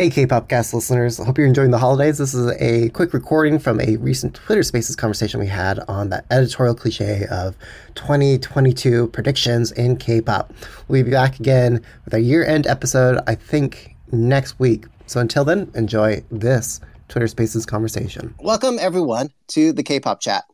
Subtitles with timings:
[0.00, 2.16] Hey K-Popcast listeners, I hope you're enjoying the holidays.
[2.16, 6.24] This is a quick recording from a recent Twitter Spaces conversation we had on the
[6.32, 7.54] editorial cliche of
[7.96, 10.54] 2022 predictions in K-pop.
[10.88, 14.86] We'll be back again with our year-end episode, I think, next week.
[15.04, 18.34] So until then, enjoy this Twitter Spaces conversation.
[18.38, 20.44] Welcome everyone to the K-pop chat,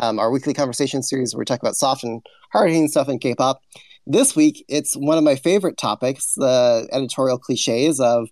[0.00, 2.20] um, our weekly conversation series where we talk about soft and
[2.52, 3.62] hard-hitting stuff in K-pop.
[4.06, 8.28] This week, it's one of my favorite topics, the editorial cliches of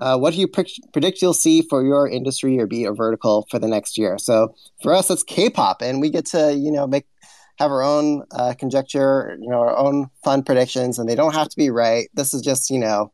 [0.00, 3.46] uh, what do you pre- predict you'll see for your industry or be a vertical
[3.50, 4.18] for the next year?
[4.18, 7.06] So for us, it's K-pop, and we get to you know make
[7.58, 11.48] have our own uh, conjecture, you know, our own fun predictions, and they don't have
[11.50, 12.08] to be right.
[12.14, 13.12] This is just you know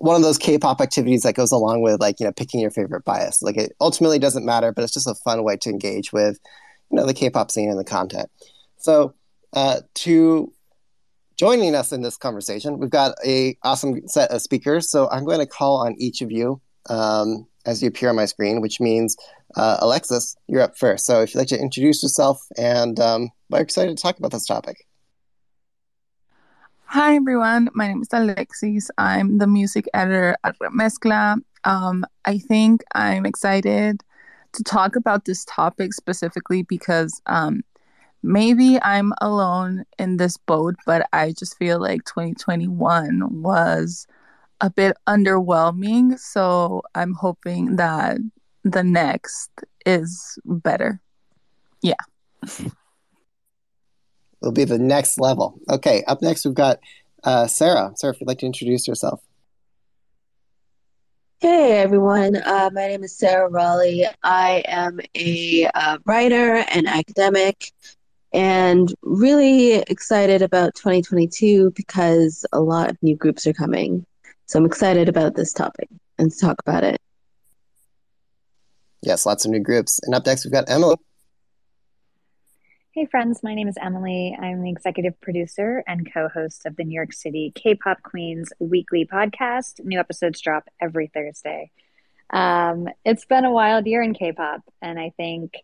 [0.00, 3.04] one of those K-pop activities that goes along with like you know picking your favorite
[3.04, 3.40] bias.
[3.42, 6.38] Like it ultimately doesn't matter, but it's just a fun way to engage with
[6.90, 8.28] you know the K-pop scene and the content.
[8.76, 9.14] So
[9.54, 10.52] uh, to
[11.36, 12.78] joining us in this conversation.
[12.78, 16.32] We've got a awesome set of speakers, so I'm going to call on each of
[16.32, 19.16] you um, as you appear on my screen, which means
[19.56, 21.06] uh, Alexis, you're up first.
[21.06, 24.46] So if you'd like to introduce yourself, and um, we're excited to talk about this
[24.46, 24.86] topic.
[26.86, 28.90] Hi everyone, my name is Alexis.
[28.96, 31.40] I'm the music editor at Remezcla.
[31.64, 34.02] Um, I think I'm excited
[34.52, 37.64] to talk about this topic specifically because um,
[38.26, 44.06] maybe I'm alone in this boat, but I just feel like 2021 was
[44.60, 46.18] a bit underwhelming.
[46.18, 48.18] So I'm hoping that
[48.64, 49.50] the next
[49.86, 51.00] is better.
[51.82, 51.94] Yeah.
[54.42, 55.60] It'll be the next level.
[55.70, 56.02] Okay.
[56.06, 56.80] Up next, we've got
[57.24, 57.92] uh, Sarah.
[57.94, 59.20] Sarah, if you'd like to introduce yourself.
[61.38, 64.06] Hey everyone, uh, my name is Sarah Raleigh.
[64.22, 67.72] I am a uh, writer and academic
[68.36, 74.04] and really excited about 2022 because a lot of new groups are coming.
[74.44, 77.00] So I'm excited about this topic and to talk about it.
[79.00, 80.00] Yes, lots of new groups.
[80.02, 80.96] And up next, we've got Emily.
[82.92, 83.42] Hey, friends.
[83.42, 84.36] My name is Emily.
[84.38, 88.52] I'm the executive producer and co host of the New York City K pop Queens
[88.58, 89.82] weekly podcast.
[89.82, 91.70] New episodes drop every Thursday.
[92.28, 95.54] Um, it's been a wild year in K pop, and I think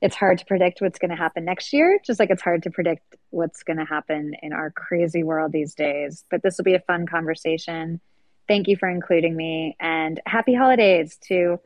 [0.00, 2.70] it's hard to predict what's going to happen next year, just like it's hard to
[2.70, 6.24] predict what's going to happen in our crazy world these days.
[6.30, 8.00] But this will be a fun conversation.
[8.46, 11.60] Thank you for including me and happy holidays to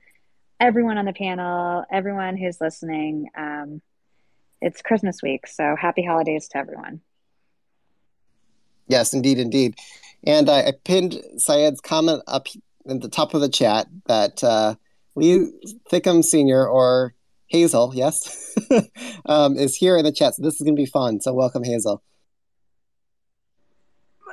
[0.59, 3.29] everyone on the panel, everyone who's listening.
[3.37, 3.83] Um,
[4.61, 7.01] it's Christmas week, so happy holidays to everyone.
[8.87, 9.79] Yes, indeed, indeed.
[10.25, 12.47] And I, I pinned Syed's comment up
[12.89, 14.77] at the top of the chat that uh,
[15.17, 15.51] Lee
[15.89, 16.67] Thickham Sr.
[16.67, 17.15] or
[17.53, 18.57] Hazel, yes,
[19.27, 20.35] um, is here in the chat.
[20.35, 21.21] So this is going to be fun.
[21.21, 22.03] So welcome, Hazel.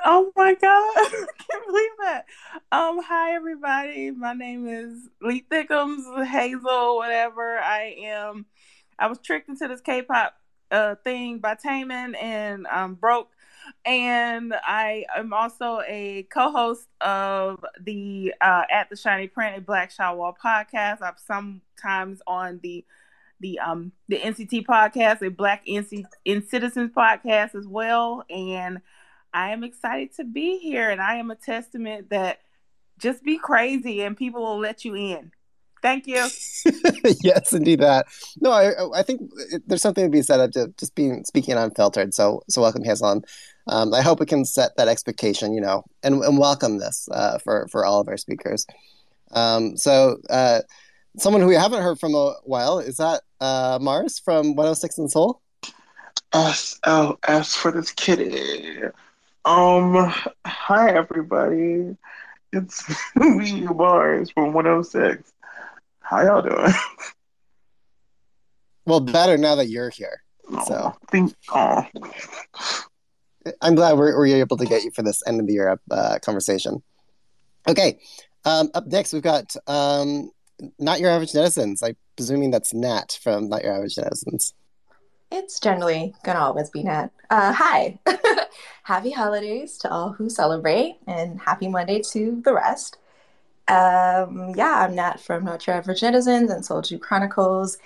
[0.05, 2.25] Oh my god, I can't believe that.
[2.71, 4.11] Um, hi everybody.
[4.11, 8.45] My name is Lee Thickums, Hazel, whatever I am.
[8.97, 10.35] I was tricked into this K-pop
[10.71, 13.31] uh, thing by Taemin and I'm broke.
[13.83, 19.91] And I am also a co-host of the uh, At the Shiny Print, a Black
[19.91, 21.01] Shawol podcast.
[21.01, 22.85] I'm sometimes on the
[23.39, 28.23] the um the NCT podcast, a Black NC in Citizens podcast as well.
[28.29, 28.79] And
[29.33, 32.39] I am excited to be here, and I am a testament that
[32.97, 35.31] just be crazy and people will let you in.
[35.81, 36.27] Thank you.
[37.21, 37.79] yes, indeed.
[37.79, 38.07] That
[38.41, 39.21] no, I I think
[39.65, 42.13] there's something to be said of just being speaking unfiltered.
[42.13, 43.23] So so welcome, Hazel.
[43.67, 47.37] Um, I hope we can set that expectation, you know, and, and welcome this uh,
[47.39, 48.65] for for all of our speakers.
[49.31, 50.17] Um, so.
[50.29, 50.61] Uh,
[51.17, 55.09] someone who we haven't heard from a while is that uh, Mars from 106 in
[55.09, 55.41] Seoul.
[56.33, 58.81] SLS for this kitty.
[59.45, 60.13] Um,
[60.45, 61.97] hi everybody.
[62.53, 62.83] It's
[63.15, 65.31] me, Mars from 106.
[66.01, 66.73] How y'all doing?
[68.85, 70.23] Well, better now that you're here.
[70.51, 71.85] Oh, so, think, oh.
[73.61, 76.17] I'm glad we're, we're able to get you for this end of the year uh,
[76.23, 76.81] conversation.
[77.67, 77.99] Okay,
[78.45, 80.31] um, up next we've got um,
[80.77, 81.83] not your average netizens.
[81.83, 84.53] I'm presuming that's Nat from Not Your Average Netizens.
[85.31, 87.09] It's generally gonna always be Nat.
[87.29, 87.99] Uh, hi,
[88.83, 92.97] happy holidays to all who celebrate, and happy Monday to the rest.
[93.67, 97.77] Um, yeah, I'm Nat from Not Your Average Netizens and Seoulju Chronicles,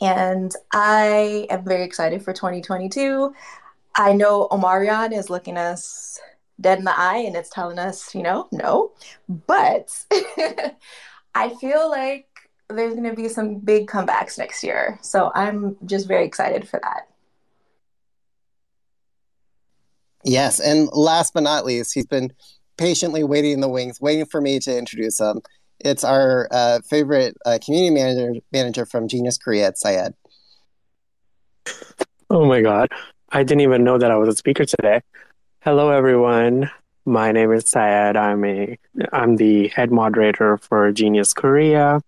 [0.00, 3.34] and I am very excited for 2022.
[3.96, 6.20] I know Omarion is looking us
[6.60, 8.92] dead in the eye and it's telling us, you know, no,
[9.46, 10.04] but
[11.34, 12.26] I feel like
[12.68, 14.98] there's going to be some big comebacks next year.
[15.02, 17.08] So I'm just very excited for that.
[20.24, 20.60] Yes.
[20.60, 22.32] And last but not least, he's been
[22.76, 25.40] patiently waiting in the wings, waiting for me to introduce him.
[25.80, 30.14] It's our uh, favorite uh, community manager manager from Genius Korea, it's Syed.
[32.28, 32.90] Oh my god.
[33.32, 35.00] I didn't even know that I was a speaker today.
[35.60, 36.70] Hello everyone.
[37.04, 38.16] My name is Syed.
[38.16, 38.78] I'm a
[39.12, 42.00] I'm the head moderator for Genius Korea.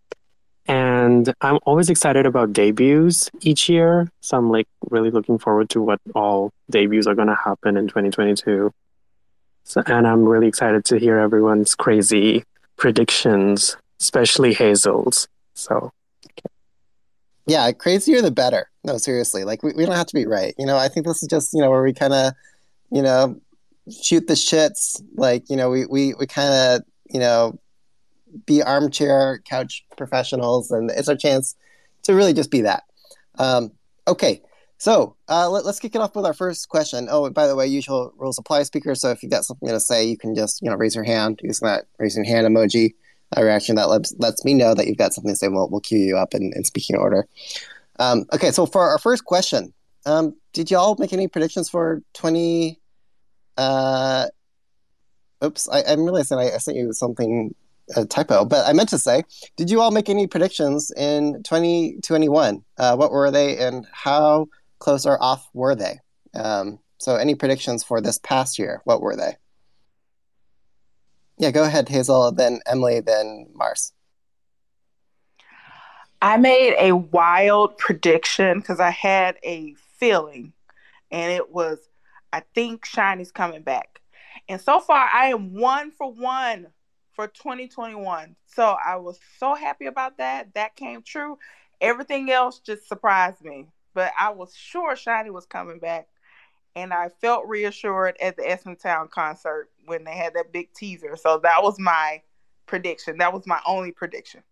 [0.67, 4.09] And I'm always excited about debuts each year.
[4.21, 8.71] So I'm like really looking forward to what all debuts are gonna happen in 2022.
[9.65, 12.45] So, and I'm really excited to hear everyone's crazy
[12.77, 15.27] predictions, especially Hazel's.
[15.55, 15.93] So
[17.47, 18.71] yeah, crazier the better.
[18.85, 19.45] No, seriously.
[19.45, 20.55] Like we, we don't have to be right.
[20.59, 22.33] You know, I think this is just, you know, where we kind of,
[22.91, 23.41] you know,
[23.91, 25.03] shoot the shits.
[25.15, 27.59] Like, you know, we, we, we kind of, you know,
[28.47, 31.55] be armchair couch professionals and it's our chance
[32.05, 32.85] to really just be that.
[33.39, 33.73] Um,
[34.09, 34.43] okay.
[34.79, 37.07] So uh, let, us kick it off with our first question.
[37.11, 38.95] Oh, by the way, usual rules apply, speaker.
[38.95, 41.39] So if you've got something to say, you can just you know raise your hand
[41.41, 42.95] using that raising hand emoji
[43.37, 45.49] a reaction that lets, lets me know that you've got something to say.
[45.49, 47.27] We'll, we'll cue you up in, in speaking order.
[47.99, 49.73] Um, okay, so for our first question,
[50.07, 52.79] um, did y'all make any predictions for 20?
[53.57, 54.27] Uh,
[55.45, 57.55] oops, I, I'm realizing I, I sent you something,
[57.97, 59.25] a typo, but I meant to say,
[59.57, 62.65] did you all make any predictions in 2021?
[62.79, 64.47] Uh, what were they and how
[64.79, 65.99] close or off were they?
[66.35, 69.37] Um, so any predictions for this past year, what were they?
[71.39, 73.93] Yeah, go ahead, Hazel, then Emily, then Mars.
[76.21, 80.53] I made a wild prediction because I had a feeling,
[81.11, 81.79] and it was
[82.33, 84.01] I think SHINee's coming back.
[84.49, 86.69] And so far, I am one for one
[87.13, 88.37] for 2021.
[88.47, 90.55] So I was so happy about that.
[90.55, 91.39] That came true.
[91.81, 93.69] Everything else just surprised me.
[93.95, 96.09] But I was sure SHINee was coming back
[96.75, 101.17] and I felt reassured at the SM Town concert when they had that big teaser.
[101.17, 102.23] So that was my
[102.67, 103.19] prediction.
[103.19, 104.43] That was my only prediction.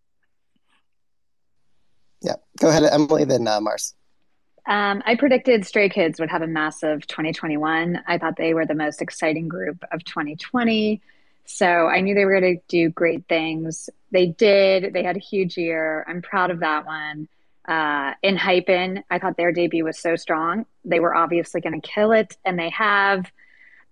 [2.21, 3.25] Yeah, go ahead, Emily.
[3.25, 3.95] Then uh, Mars.
[4.67, 8.03] Um, I predicted Stray Kids would have a massive 2021.
[8.07, 11.01] I thought they were the most exciting group of 2020.
[11.47, 13.91] So I knew they were going to do great things.
[14.13, 14.93] They did.
[14.93, 16.05] They had a huge year.
[16.07, 17.29] I'm proud of that one.
[17.67, 20.67] Uh, ENHYPEN, I thought their debut was so strong.
[20.85, 23.31] They were obviously going to kill it, and they have.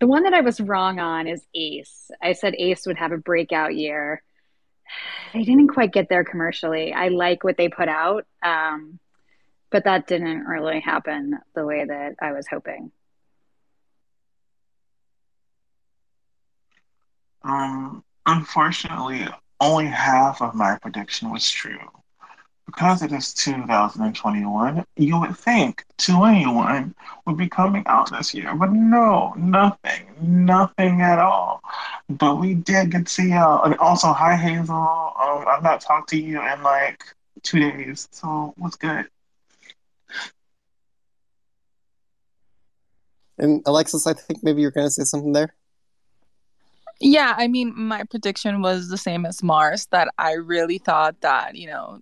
[0.01, 2.15] The one that I was wrong on is A.C.E.
[2.23, 4.23] I said A.C.E would have a breakout year.
[5.35, 6.95] They didn't quite get there commercially.
[6.95, 8.99] I like what they put out, um,
[9.71, 12.91] but that didn't really happen the way that I was hoping.
[17.43, 19.27] Um, unfortunately,
[19.61, 21.79] only half of my prediction was true
[22.69, 26.95] because it is 2021, you would think 2NE1
[27.25, 31.63] would be coming out this year, but no, nothing, nothing at all.
[32.11, 33.65] But we did get to see y'all.
[33.65, 34.77] And also, hi Hazel.
[34.77, 37.03] Um, I've not talked to you in like
[37.43, 39.07] two days, so what's good?
[43.39, 45.55] And Alexis, I think maybe you're going to say something there.
[47.01, 51.55] Yeah, I mean, my prediction was the same as Mars that I really thought that,
[51.55, 52.01] you know,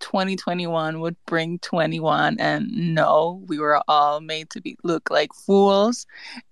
[0.00, 6.06] 2021 would bring 2NE1 and no we were all made to be look like fools.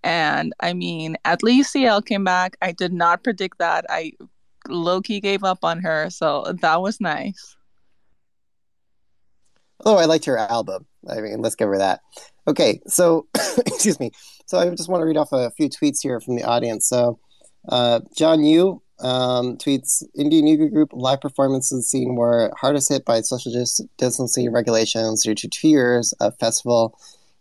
[0.05, 2.57] And i mean at least cl came back.
[2.61, 3.87] I did not predict that.
[3.89, 4.13] I
[4.69, 7.57] low-key gave up on her so that was nice.
[9.87, 12.01] Oh i liked her album i mean let's her that
[12.47, 13.27] okay so
[13.59, 14.11] excuse me
[14.47, 17.19] so i just want to read off a few tweets here from the audience so
[17.69, 23.21] uh, john yu um, tweets Indian Yoga Group live performances scene were hardest hit by
[23.21, 23.53] social
[23.97, 26.99] distancing regulations due to two years of festival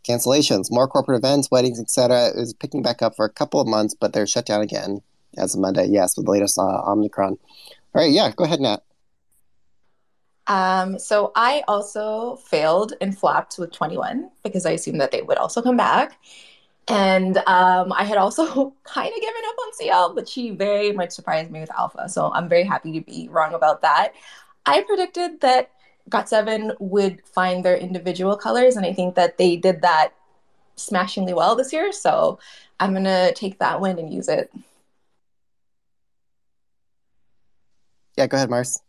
[0.07, 0.71] cancellations.
[0.71, 2.31] More corporate events, weddings, etc.
[2.35, 5.01] is picking back up for a couple of months, but they're shut down again
[5.37, 5.87] as of Monday.
[5.87, 7.37] Yes, with the latest uh, Omicron.
[7.93, 8.83] All right, yeah, go ahead, Nat.
[10.47, 15.37] Um, so I also failed and flopped with 2NE1 because I assumed that they would
[15.37, 16.17] also come back.
[16.87, 21.11] And um, I had also kind of given up on CL, but she very much
[21.11, 22.07] surprised me with Alpha.
[22.07, 24.13] So I'm very happy to be wrong about that.
[24.65, 25.71] I predicted that
[26.09, 30.13] GOT7 would find their individual colors, and I think that they did that
[30.77, 31.91] smashingly well this year.
[31.91, 32.39] So
[32.79, 34.51] I'm going to take that win and use it.
[38.15, 38.81] Yeah, go ahead, Mars.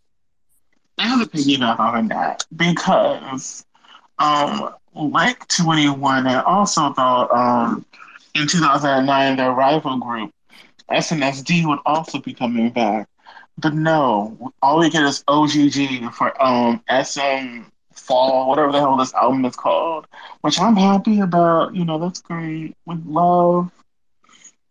[0.98, 3.64] I have a piggyback on that because
[4.18, 7.84] um, like 2NE1 and also thought um,
[8.34, 10.32] in 2009 their rival group
[10.90, 13.08] SNSD would also be coming back.
[13.58, 19.14] But no, all we get is OH!GG for um, SM Fall, whatever the hell this
[19.14, 20.06] album is called,
[20.42, 21.74] which I'm happy about.
[21.74, 22.74] You know, that's great.
[22.86, 23.70] With love,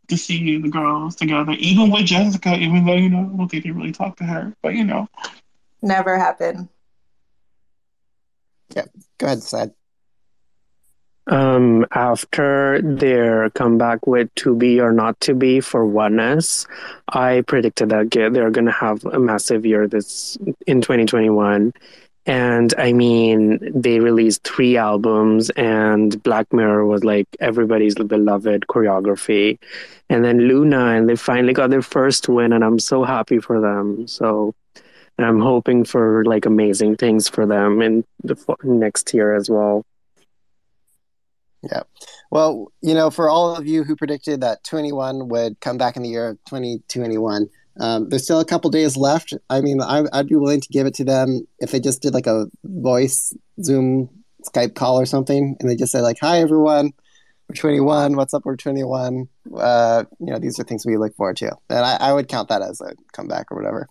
[0.10, 3.92] to see the girls together, even with Jessica, even though, you know, think they really
[3.92, 5.08] talk to her, but you know.
[5.82, 6.70] Never happen.
[8.76, 8.86] Yeah,
[9.18, 9.72] go ahead, Syed.
[11.28, 16.66] Um, after their comeback with To Be or Not To Be for ONEUS,
[17.10, 21.74] I predicted that they're going to have a massive year this in 2021.
[22.26, 29.60] And I mean, they released three albums, and Black Mirror was like everybody's beloved choreography.
[30.10, 33.62] And then Luna, and they finally got their first win, and I'm so happy for
[33.62, 34.08] them.
[34.08, 34.54] So,
[35.18, 39.86] and I'm hoping for like amazing things for them in the next year as well.
[41.64, 41.84] Yeah.
[42.30, 46.04] Well, you know, for all of you who predicted that 2NE1 would come back in
[46.04, 49.34] the year of 2021, um, there's still a couple days left.
[49.50, 52.14] I mean, I, would be willing to give it to them if they just did
[52.14, 54.10] like a voice Zoom
[54.44, 56.94] Skype call or something, and they just say like, "Hi everyone,
[57.48, 58.16] we're 2NE1.
[58.16, 58.46] What's up?
[58.46, 59.28] We're 2NE1.
[59.56, 62.50] Uh, you know, these are things we look forward to." And I, I would count
[62.50, 63.88] that as a comeback or whatever.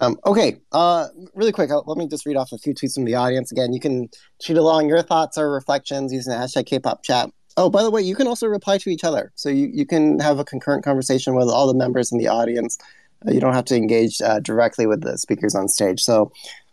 [0.00, 3.04] Um, okay, uh, really quick, uh, let me just read off a few tweets from
[3.04, 3.50] the audience.
[3.50, 4.08] Again, you can
[4.44, 7.30] tweet along your thoughts or reflections using the hashtag Kpop chat.
[7.56, 9.32] Oh, by the way, you can also reply to each other.
[9.34, 12.78] So you, you can have a concurrent conversation with all the members in the audience.
[13.26, 16.00] Uh, you don't have to engage uh, directly with the speakers on stage.
[16.00, 16.30] So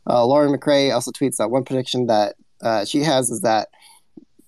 [0.08, 3.70] uh, Lauren McRae also tweets that one prediction that uh, she has is that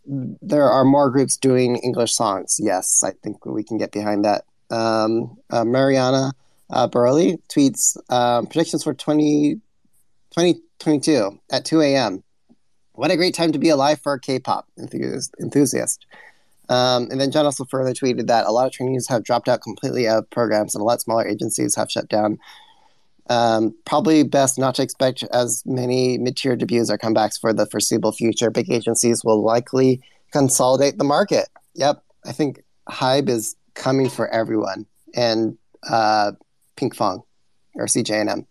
[0.05, 2.57] there are more groups doing English songs.
[2.61, 4.45] Yes, I think we can get behind that.
[4.69, 6.33] Um, Mariana
[6.69, 9.55] uh, Burley tweets um, predictions for 20,
[10.31, 12.23] 2022 at 2 a.m.
[12.93, 16.05] What a great time to be alive for a K-pop enthusiast.
[16.69, 19.61] Um, and then John also further tweeted that a lot of trainees have dropped out
[19.61, 22.37] completely of programs and a lot smaller agencies have shut down.
[23.29, 28.11] Um, probably best not to expect as many mid-tier debuts or comebacks for the foreseeable
[28.13, 28.49] future.
[28.49, 31.47] Big agencies will likely consolidate the market.
[31.75, 35.57] Yep, I think Hybe is coming for everyone, and
[35.89, 36.31] uh,
[36.77, 37.23] Pinkfong
[37.75, 38.45] or CJ ENM.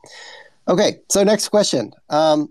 [0.68, 1.92] Okay, so next question.
[2.11, 2.49] Um,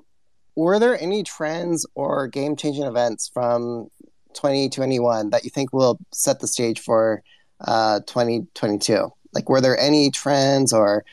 [0.56, 3.90] were there any trends or game changing events from
[4.34, 7.22] 2021 that you think will set the stage for
[7.62, 9.12] uh, 2022?
[9.34, 11.04] Like, were there any trends or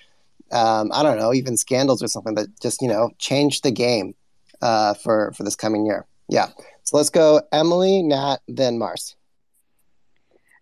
[0.53, 4.15] um, I don't know, even scandals or something that just you know changed the game
[4.61, 6.07] uh, for for this coming year?
[6.29, 6.49] Yeah.
[6.85, 9.17] So let's go, Emily, Nat, then Mars.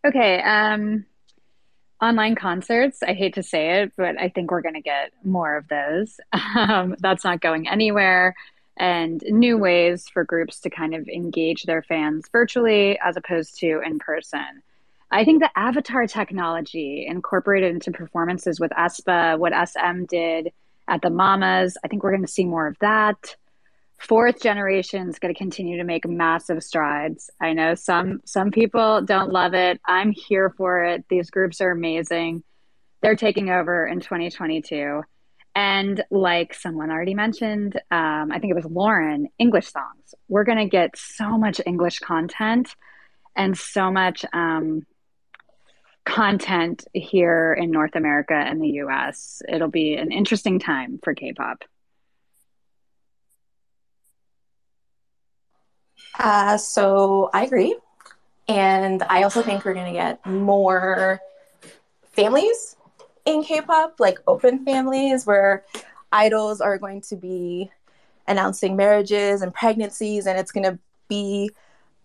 [0.04, 0.40] Okay.
[0.42, 1.04] Um,
[2.02, 3.02] online concerts.
[3.02, 6.18] I hate to say it, but I think we're going to get more of those.
[6.56, 8.34] Um, that's not going anywhere
[8.76, 13.80] and new ways for groups to kind of engage their fans virtually as opposed to
[13.84, 14.62] in person.
[15.10, 20.52] I think the avatar technology incorporated into performances with aespa, what SM did
[20.88, 23.36] at the Mamas, I think we're going to see more of that.
[24.00, 27.30] Fourth generation is going to continue to make massive strides.
[27.38, 29.78] I know some some people don't love it.
[29.86, 31.04] I'm here for it.
[31.10, 32.42] These groups are amazing.
[33.02, 35.02] They're taking over in 2022.
[35.54, 40.14] And like someone already mentioned, um, I think it was Lauren, English songs.
[40.28, 42.74] We're going to get so much English content
[43.36, 44.86] and so much um,
[46.06, 49.42] content here in North America and the US.
[49.46, 51.64] It'll be an interesting time for K pop.
[56.18, 57.76] Uh, so I agree.
[58.48, 61.20] And I also think we're going to get more
[62.12, 62.76] families
[63.24, 65.64] in K-pop, like open families where
[66.12, 67.70] idols are going to be
[68.26, 71.50] announcing marriages and pregnancies, and it's going to be,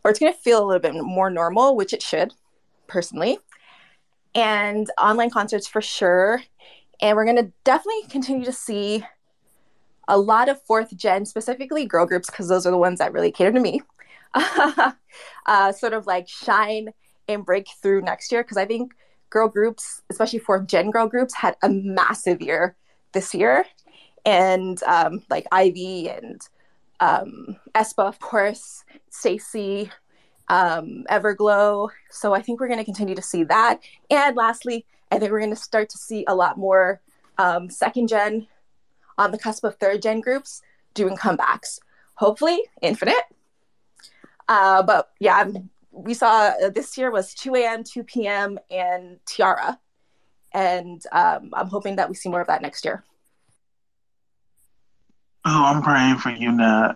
[0.03, 2.33] or it's going to feel a little bit more normal, which it should,
[2.87, 3.39] personally.
[4.35, 6.43] And online concerts for sure.
[7.01, 9.03] And we're going to definitely continue to see
[10.07, 13.31] a lot of fourth gen, specifically girl groups, because those are the ones that really
[13.31, 13.81] cater to me,
[15.45, 16.89] uh, sort of like shine
[17.27, 18.43] and break through next year.
[18.43, 18.93] Because I think
[19.29, 22.75] girl groups, especially for gen girl groups, had a massive year
[23.13, 23.65] this year.
[24.25, 26.41] And um, like Ivy and
[26.99, 29.89] um, aespa, of course, STAYC,
[30.47, 31.89] um, Everglow.
[32.09, 33.79] So I think we're going to continue to see that.
[34.09, 37.01] And lastly, I think we're going to start to see a lot more
[37.37, 38.47] um, second gen
[39.17, 40.61] on the cusp of third gen groups
[40.93, 41.79] doing comebacks.
[42.15, 43.23] Hopefully, Infinite.
[44.47, 45.49] Uh, but yeah,
[45.91, 49.79] we saw uh, this year was 2AM, 2 p.m., and T-ara.
[50.53, 53.03] And um, I'm hoping that we see more of that next year.
[55.45, 56.95] Oh, I'm praying for you, Nat.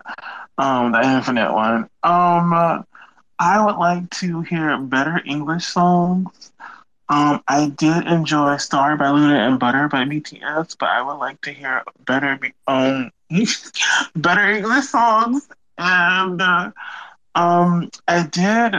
[0.57, 1.89] Um, the infinite one.
[2.03, 2.81] Um, uh,
[3.37, 6.51] I would like to hear better English songs.
[7.07, 11.41] Um, I did enjoy "Star" by Luna and "Butter" by BTS, but I would like
[11.41, 13.11] to hear better um
[14.15, 15.47] better English songs.
[15.77, 16.71] And uh,
[17.39, 18.75] um, I did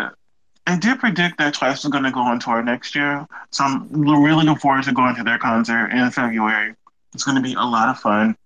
[0.66, 3.88] I did predict that Twice was going to go on tour next year, so I'm
[3.90, 6.74] really looking forward to going to their concert in February.
[7.14, 8.36] It's going to be a lot of fun.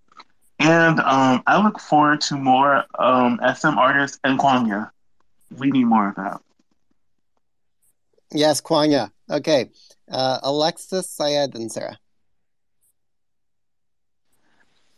[0.60, 4.90] And um, I look forward to more um, SM artists and Kwangya.
[5.58, 6.40] We need more of that.
[8.32, 9.10] Yes, Kwangya.
[9.28, 9.70] Okay.
[10.10, 11.98] Uh, Alexis, Syed, and Sarah.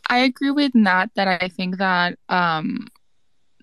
[0.09, 2.87] I agree with Nat that I think that um,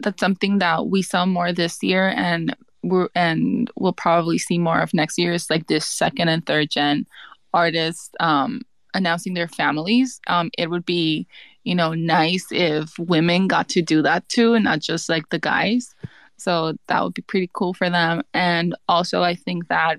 [0.00, 4.80] that's something that we saw more this year and we're and we'll probably see more
[4.80, 7.06] of next year is like this second and third gen
[7.54, 8.60] artists um,
[8.92, 10.20] announcing their families.
[10.26, 11.26] Um, it would be
[11.64, 15.38] you know, nice if women got to do that too and not just like the
[15.38, 15.94] guys.
[16.36, 18.22] So that would be pretty cool for them.
[18.34, 19.98] And also, I think that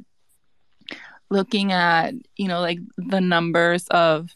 [1.31, 4.29] looking at, you know, like the numbers of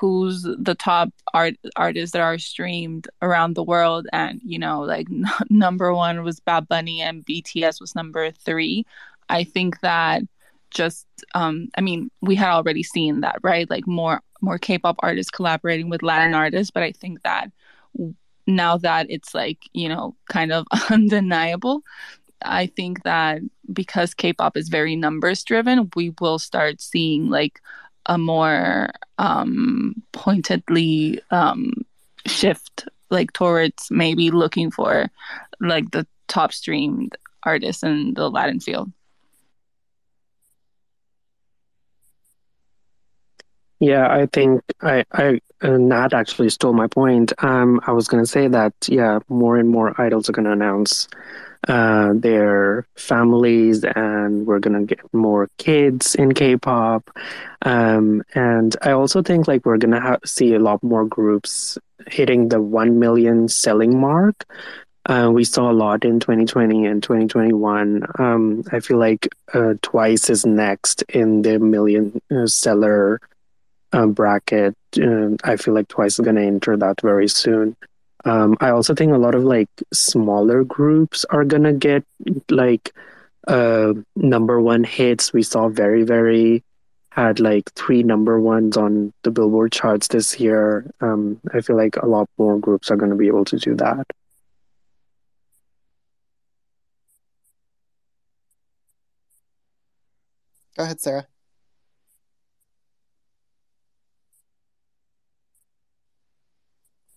[0.00, 4.06] who's the top art artists that are streamed around the world.
[4.12, 8.86] And you know like n- number one was bad bunny and bts was number three.
[9.28, 10.22] I think that
[10.70, 13.68] just um i mean we had already seen that right?
[13.68, 17.50] Like more more K-pop artists collaborating with Latin artists, but I think that
[18.46, 21.82] now that it's like, you know, kind of undeniable,
[22.42, 23.42] I think that
[23.72, 27.60] because K-pop is very numbers driven, we will start seeing like
[28.10, 31.72] a more um pointedly um
[32.26, 35.08] shift like towards maybe looking for
[35.60, 38.92] like the top streamed artists in the Latin field.
[43.78, 47.32] Yeah, I think I, I, uh, Nat actually stole my point.
[47.42, 50.52] Um, I was going to say that, yeah, more and more idols are going to
[50.52, 51.08] announce
[51.68, 57.10] uh, their families, and we're to get more kids in K-pop.
[57.62, 62.48] Um, and I also think like we're to ha- see a lot more groups hitting
[62.48, 64.46] the one million selling mark.
[65.06, 68.04] Uh, we saw a lot in 2020 and 2021.
[68.18, 73.20] Um, I feel like uh, Twice is next in the million uh, seller
[73.92, 74.76] um, bracket.
[74.96, 77.76] Uh, I feel like Twice is to enter that very soon.
[78.24, 82.04] Um, I also think a lot of like smaller groups are to get
[82.50, 82.92] like
[83.48, 85.32] uh, number one hits.
[85.32, 86.62] We saw very, very
[87.10, 90.88] had like three number ones on the Billboard charts this year.
[91.00, 93.74] Um, I feel like a lot more groups are going to be able to do
[93.76, 94.06] that.
[100.76, 101.26] Go ahead, Sarah.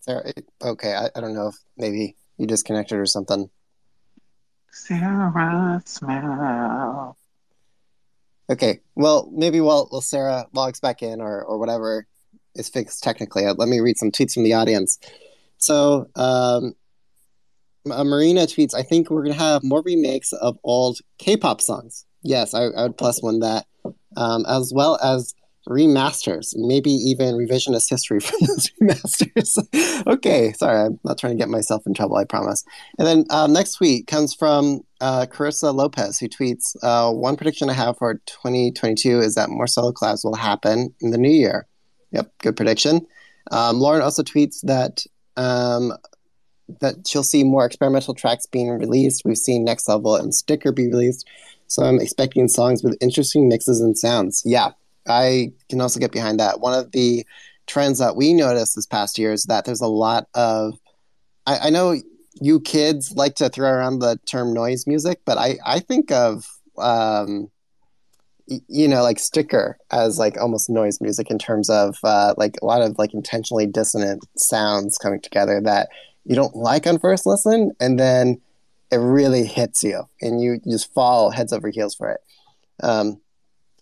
[0.04, 3.48] Sarah, okay, I, I don't know if maybe you disconnected or something.
[4.70, 7.16] Sarah smell.
[8.50, 12.06] Okay, well, maybe while, while Sarah logs back in or, or whatever
[12.54, 14.98] is fixed technically, uh, let me read some tweets from the audience.
[15.56, 16.74] So, um,
[17.90, 21.62] uh, Marina tweets, I think we're going to have more remakes of old K pop
[21.62, 22.04] songs.
[22.22, 23.64] Yes, I, I would plus one that,
[24.18, 25.34] um, as well as
[25.68, 30.06] remasters, maybe even revisionist history for those remasters.
[30.06, 32.64] okay, sorry, I'm not trying to get myself in trouble, I promise.
[32.98, 37.70] And then uh, next tweet comes from uh, Carissa Lopez, who tweets uh, One prediction
[37.70, 41.66] I have for 2022 is that more solo collabs will happen in the new year.
[42.12, 43.06] Yep, good prediction.
[43.50, 45.04] Um, Lauren also tweets that.
[45.36, 45.92] Um,
[46.80, 49.20] that she'll see more experimental tracks being released.
[49.24, 51.28] We've seen Next Level and Sticker be released.
[51.66, 54.42] So I'm expecting songs with interesting mixes and sounds.
[54.44, 54.70] Yeah,
[55.06, 56.60] I can also get behind that.
[56.60, 57.26] One of the
[57.66, 60.78] trends that we noticed this past year is that there's a lot of.
[61.46, 61.96] I, I know
[62.40, 66.46] you kids like to throw around the term noise music, but I, I think of
[66.78, 67.50] um,
[68.46, 72.64] you know like sticker as like almost noise music in terms of uh, like a
[72.64, 75.88] lot of like intentionally dissonant sounds coming together that
[76.24, 78.40] you don't like on first listen, and then
[78.90, 82.20] it really hits you, and you, just fall heads over heels for it.
[82.82, 83.20] Um,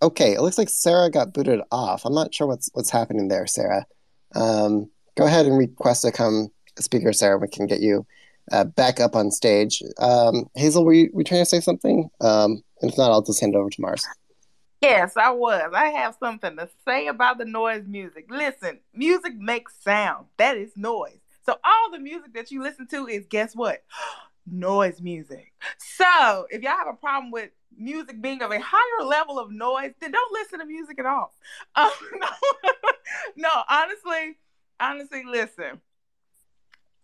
[0.03, 2.05] Okay, it looks like Sarah got booted off.
[2.05, 3.87] I'm not sure what's what's happening there, Sarah.
[4.35, 7.39] Um, go ahead and request to come speaker, Sarah.
[7.39, 8.05] We can get you
[8.51, 9.83] uh, back up on stage.
[9.99, 12.11] Um, Hazel, were you, were you trying to say something?
[12.21, 14.05] Um, and if not, I'll just hand it over to Mars.
[14.81, 15.71] Yes, I was.
[15.73, 18.27] I have something to say about the noise music.
[18.29, 20.27] Listen, music makes sound.
[20.39, 21.21] That is noise.
[21.47, 23.85] So all the music that you listen to is guess what?
[24.51, 25.53] noise music.
[25.79, 29.93] So if y'all have a problem with music being of a higher level of noise,
[30.01, 31.33] then don't listen to music at all.
[31.75, 32.29] Um, no,
[33.37, 34.37] no, honestly,
[34.79, 35.81] honestly, listen.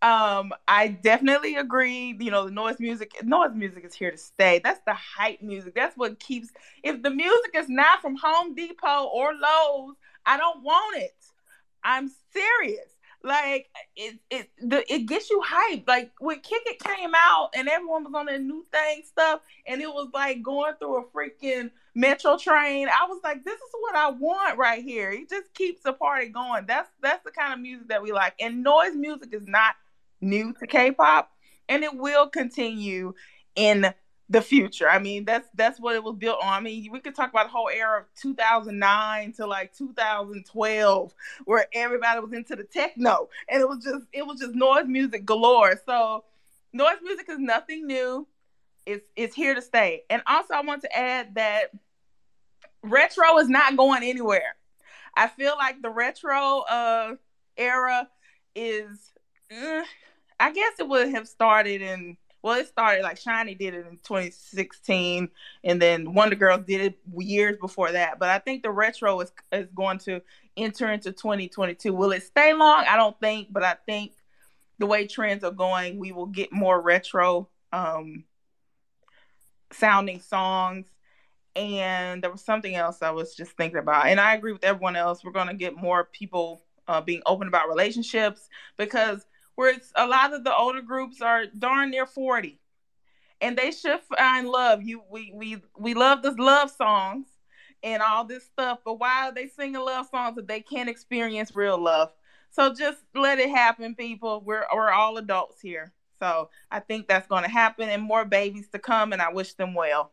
[0.00, 2.16] Um, I definitely agree.
[2.20, 4.60] You know, the noise music, noise music is here to stay.
[4.62, 5.74] That's the hype music.
[5.74, 6.50] That's what keeps.
[6.84, 11.16] If the music is not from Home Depot or Lowe's, I don't want it.
[11.82, 12.88] I'm serious.
[13.24, 15.88] Like it it the, it gets you hyped.
[15.88, 19.80] Like when Kick It came out and everyone was on their new thing stuff, and
[19.80, 22.88] it was like going through a freaking metro train.
[22.88, 25.10] I was like, this is what I want right here.
[25.10, 26.66] It just keeps the party going.
[26.66, 28.34] That's that's the kind of music that we like.
[28.40, 29.74] And noise music is not
[30.20, 31.30] new to K-pop,
[31.68, 33.14] and it will continue
[33.56, 33.92] in
[34.30, 34.88] the future.
[34.88, 36.52] I mean, that's that's what it was built on.
[36.52, 41.14] I mean, we could talk about the whole era of 2009 to like 2012,
[41.44, 45.24] where everybody was into the techno, and it was just it was just noise music
[45.24, 45.80] galore.
[45.86, 46.24] So,
[46.72, 48.26] noise music is nothing new.
[48.84, 50.02] It's it's here to stay.
[50.10, 51.70] And also, I want to add that
[52.82, 54.56] retro is not going anywhere.
[55.16, 57.14] I feel like the retro uh
[57.56, 58.08] era
[58.54, 59.12] is.
[59.50, 59.82] Uh,
[60.40, 63.98] I guess it would have started in well, it started like SHINee did it in
[64.04, 65.28] 2016,
[65.64, 68.18] and then Wonder Girls did it years before that.
[68.18, 70.22] But I think the retro is is going to
[70.56, 71.92] enter into 2022.
[71.92, 72.84] Will it stay long?
[72.88, 74.12] I don't think, but I think
[74.78, 78.24] the way trends are going, we will get more retro um,
[79.72, 80.86] sounding songs.
[81.56, 84.94] And there was something else I was just thinking about, and I agree with everyone
[84.94, 85.24] else.
[85.24, 89.26] We're going to get more people uh, being open about relationships because
[89.58, 92.60] where it's a lot of the older groups are darn near 40
[93.40, 94.84] and they should find love.
[94.84, 97.26] You we we we love the love songs
[97.82, 101.56] and all this stuff but why are they singing love songs if they can't experience
[101.56, 102.12] real love?
[102.50, 104.44] So just let it happen people.
[104.46, 105.92] We're we're all adults here.
[106.20, 109.54] So i think that's going to happen and more babies to come and i wish
[109.54, 110.12] them well.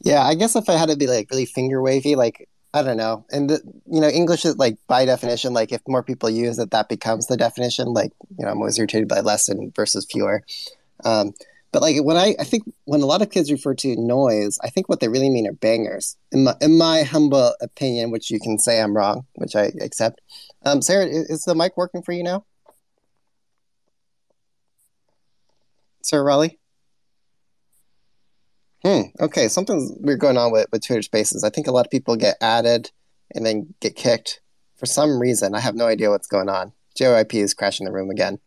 [0.00, 2.96] Yeah i guess if i had to be like really finger wavy like I don't
[2.96, 3.24] know.
[3.30, 6.72] And the, you know, English is like by definition, like if more people use it,
[6.72, 7.94] that becomes the definition.
[7.94, 10.42] Like you know, I'm always irritated by less and versus fewer.
[11.04, 11.34] Um,
[11.70, 14.70] but like when I, I think when a lot of kids refer to noise, I
[14.70, 16.16] think what they really mean are bangers.
[16.32, 20.20] In my, in my humble opinion, which you can say I'm wrong, which I accept.
[20.64, 22.44] Um, Sarah, is the mic working for you now?
[26.02, 26.58] Sarah Raleigh?
[28.84, 29.02] Hmm.
[29.18, 29.48] Okay.
[29.48, 31.42] Something's weird going on with, with Twitter Spaces.
[31.42, 32.90] I think a lot of people get added
[33.34, 34.40] and then get kicked
[34.76, 35.54] for some reason.
[35.54, 36.72] I have no idea what's going on.
[36.98, 38.38] JYP is crashing the room again.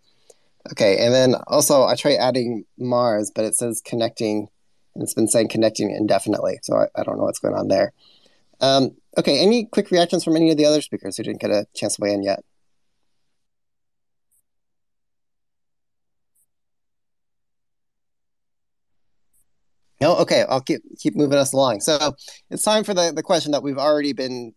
[0.71, 1.03] Okay.
[1.03, 4.47] And then also, I tried adding Mars, but it says connecting,
[4.93, 6.59] and it's been saying connecting indefinitely.
[6.61, 7.93] So I, I don't know what's going on there.
[8.61, 9.39] Um, okay.
[9.39, 12.01] Any quick reactions from any of the other speakers who didn't get a chance to
[12.01, 12.43] weigh in yet?
[19.99, 21.81] No, okay, I'll keep keep moving us along.
[21.81, 22.15] So
[22.49, 24.53] it's time for the, the question that we've already been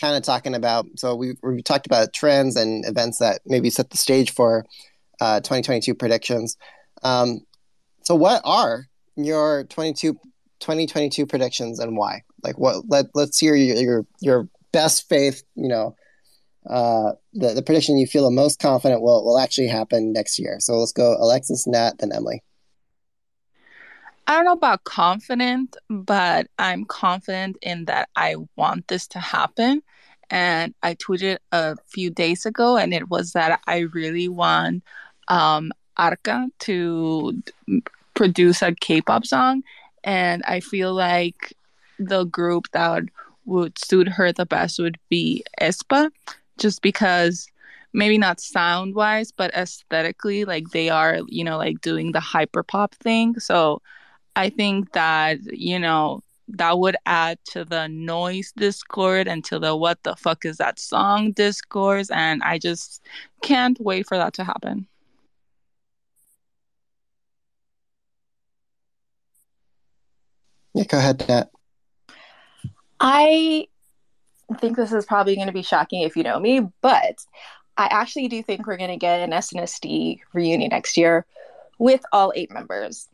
[0.00, 0.86] kind of talking about.
[0.96, 4.64] So we've, we've talked about trends and events that maybe set the stage for
[5.20, 6.56] uh, 2022 predictions.
[7.02, 7.40] Um,
[8.02, 10.14] so what are your 22,
[10.60, 12.22] 2022 predictions and why?
[12.42, 12.84] Like what?
[12.88, 15.42] Let Let's hear your your, your best faith.
[15.56, 15.96] You know,
[16.68, 20.56] uh, the the prediction you feel the most confident will will actually happen next year.
[20.60, 22.42] So let's go, Alexis, Nat, then Emily.
[24.26, 29.82] I don't know about confident, but I'm confident in that I want this to happen.
[30.30, 34.82] And I tweeted a few days ago, and it was that I really want
[35.28, 37.40] um, Arca to
[38.14, 39.62] produce a K pop song.
[40.02, 41.56] And I feel like
[42.00, 43.04] the group that
[43.44, 46.10] would suit her the best would be aespa,
[46.58, 47.46] just because
[47.92, 52.64] maybe not sound wise, but aesthetically, like they are, you know, like doing the hyper
[52.64, 53.38] pop thing.
[53.38, 53.80] So
[54.36, 59.74] I think that, you know, that would add to the noise discord and to the
[59.74, 62.10] what the fuck is that song discourse.
[62.10, 63.02] And I just
[63.42, 64.86] can't wait for that to happen.
[70.74, 71.50] Yeah, go ahead, Nat.
[73.00, 73.66] I
[74.58, 77.24] think this is probably going to be shocking if you know me, but
[77.78, 81.24] I actually do think we're going to get an SNSD reunion next year
[81.78, 83.08] with all eight members.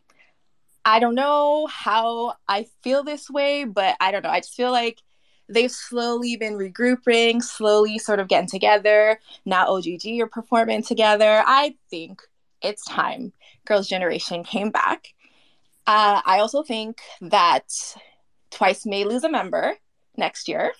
[0.84, 4.30] I don't know how I feel this way, but I don't know.
[4.30, 5.00] I just feel like
[5.48, 9.20] they've slowly been regrouping, slowly sort of getting together.
[9.44, 11.42] Now OH!GG are performing together.
[11.46, 12.22] I think
[12.62, 13.32] it's time
[13.64, 15.08] Girls' Generation came back.
[15.86, 17.64] Uh, I also think that
[18.50, 19.76] Twice may lose a member
[20.16, 20.72] next year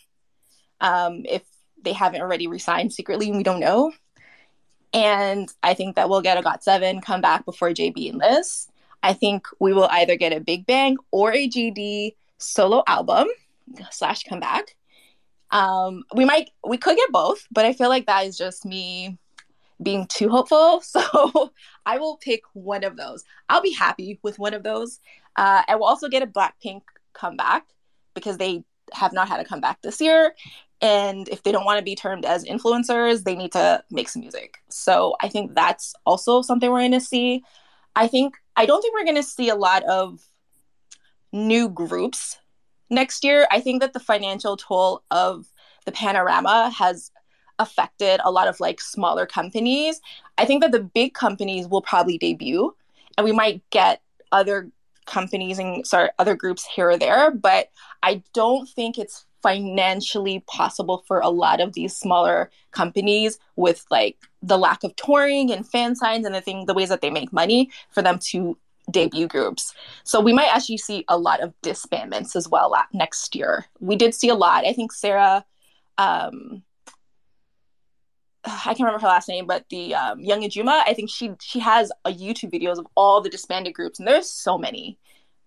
[0.80, 1.42] um, if
[1.82, 3.32] they haven't already resigned secretly.
[3.32, 3.92] We don't know.
[4.92, 8.68] And I think that we'll get a GOT7 come back before JB and Liz.
[9.02, 13.28] I think we will either get a Big Bang or a GD solo album
[13.90, 14.76] slash comeback.
[15.50, 19.18] Um, we might we could get both, but I feel like that is just me
[19.82, 20.82] being too hopeful.
[20.92, 21.52] So
[21.84, 23.24] I will pick one of those.
[23.48, 25.00] I'll be happy with one of those.
[25.36, 27.66] Uh, I will also get a Blackpink comeback
[28.14, 30.34] because they have not had a comeback this year.
[30.80, 34.20] And if they don't want to be termed as influencers, they need to make some
[34.20, 34.58] music.
[34.68, 37.44] So I think that's also something we're going to see.
[37.94, 40.20] I think, I don't think we're going to see a lot of
[41.32, 42.38] new groups
[42.90, 43.46] next year.
[43.50, 45.46] I think that the financial toll of
[45.84, 47.10] the panorama has
[47.58, 50.00] affected a lot of like smaller companies.
[50.38, 52.74] I think that the big companies will probably debut
[53.16, 54.70] and we might get other
[55.06, 57.70] companies and sorry other groups here or there, but
[58.02, 64.16] I don't think it's financially possible for a lot of these smaller companies with like
[64.42, 67.32] the lack of touring and fan signs and the thing the ways that they make
[67.32, 68.56] money for them to
[68.90, 69.74] debut groups.
[70.04, 73.66] So we might actually see a lot of disbandments as well next year.
[73.80, 74.66] We did see a lot.
[74.66, 75.44] I think Sarah
[75.98, 76.62] um
[78.44, 81.60] I can't remember her last name, but the um, Young Ajuma, I think she she
[81.60, 84.98] has a YouTube videos of all the disbanded groups, and there's so many,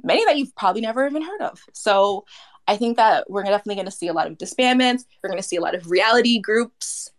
[0.03, 1.61] many that you've probably never even heard of.
[1.73, 2.25] So
[2.67, 5.05] I think that we're definitely going to see a lot of disbandments.
[5.21, 7.11] We're going to see a lot of reality groups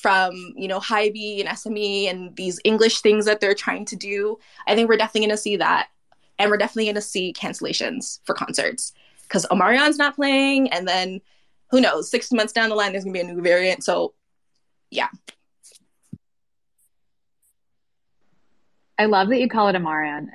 [0.00, 4.38] from you know Hybe and SME and these English things that they're trying to do.
[4.66, 5.88] I think we're definitely going to see that,
[6.38, 11.20] and we're definitely going to see cancellations for concerts because Omarion's not playing, and then
[11.70, 12.10] who knows?
[12.10, 13.84] Six months down the line, there's going to be a new variant.
[13.84, 14.14] So
[14.90, 15.08] yeah.
[19.00, 20.26] I love that you call it Omarion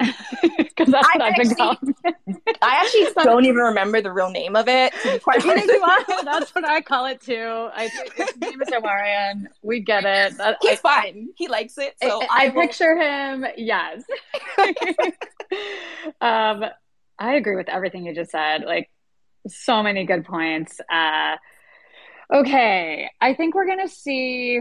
[0.58, 2.16] because that's what I I've been calling it.
[2.64, 4.92] I actually don't even remember the real name of it.
[5.04, 7.70] To be quite honest, that's what I call it too.
[7.72, 9.46] I his name is Omarion.
[9.62, 10.36] We get it.
[10.40, 11.30] That, He's I, fine.
[11.36, 11.94] He likes it.
[12.02, 13.46] So I, I, I picture him.
[13.56, 14.04] Yes.
[16.20, 16.66] um,
[17.20, 18.64] I agree with everything you just said.
[18.64, 18.90] Like
[19.48, 20.82] so many good points.
[20.92, 21.36] Uh,
[22.34, 24.60] Okay, I think we're going to see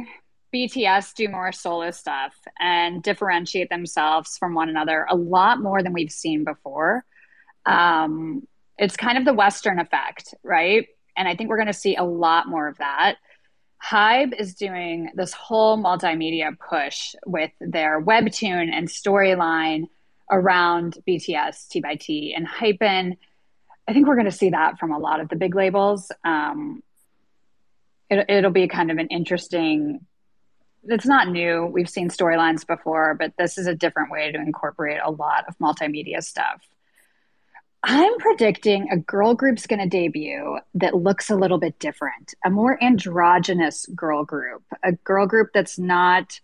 [0.55, 5.93] BTS do more solo stuff and differentiate themselves from one another a lot more than
[5.93, 7.05] we've seen before.
[7.67, 8.47] Um,
[8.79, 10.87] it's kind of the Western effect, right?
[11.17, 13.17] And I think we're going to see a lot more of that.
[13.85, 19.89] Hybe is doing this whole multimedia push with their webtoon and storyline
[20.31, 23.17] around BTS T by T and Hypen.
[23.87, 26.11] I think we're going to see that from a lot of the big labels.
[26.25, 26.83] Um,
[28.09, 30.01] it, it'll be kind of an interesting
[30.87, 31.67] it's not new.
[31.67, 35.59] We've seen storylines before, but this is a different way to incorporate a lot of
[35.59, 36.61] multimedia stuff.
[37.87, 42.49] I'm predicting a girl group's going to debut that looks a little bit different, a
[42.49, 46.41] more androgynous girl group, a girl group that's not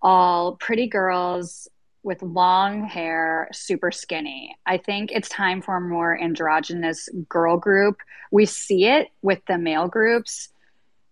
[0.00, 1.68] all pretty girls
[2.04, 4.56] with long hair, super skinny.
[4.66, 7.96] I think it's time for a more androgynous girl group.
[8.30, 10.50] We see it with the male groups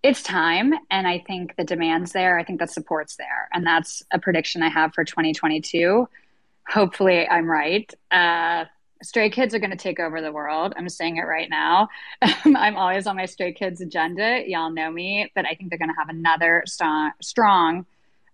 [0.03, 2.39] it's time and i think the demand's there.
[2.39, 6.09] I think the support's there and that's a prediction i have for 2022
[6.69, 7.93] hopefully i'm right.
[8.11, 8.65] Uh,
[9.03, 10.73] stray kids are going to take over the world.
[10.77, 11.89] I'm saying it right now.
[12.23, 14.45] I'm always on my stray kids agenda.
[14.47, 17.87] Y'all know me but i think they're going to have another strong, strong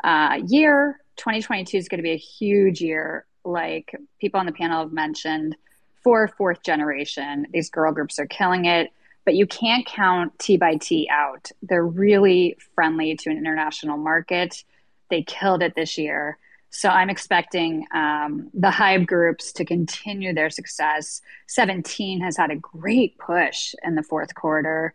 [0.05, 1.01] uh, year.
[1.17, 5.57] 2022 is going to be a huge year like people on the panel have mentioned.
[6.05, 7.49] For fourth generation.
[7.53, 8.91] These girl groups are killing it
[9.29, 11.51] but you can't count T by T out.
[11.61, 14.65] They're really friendly to an international market.
[15.11, 16.39] They killed it this year.
[16.71, 21.21] So I'm expecting um, the Hybe groups to continue their success.
[21.47, 24.95] 17 has had a great push in the fourth quarter.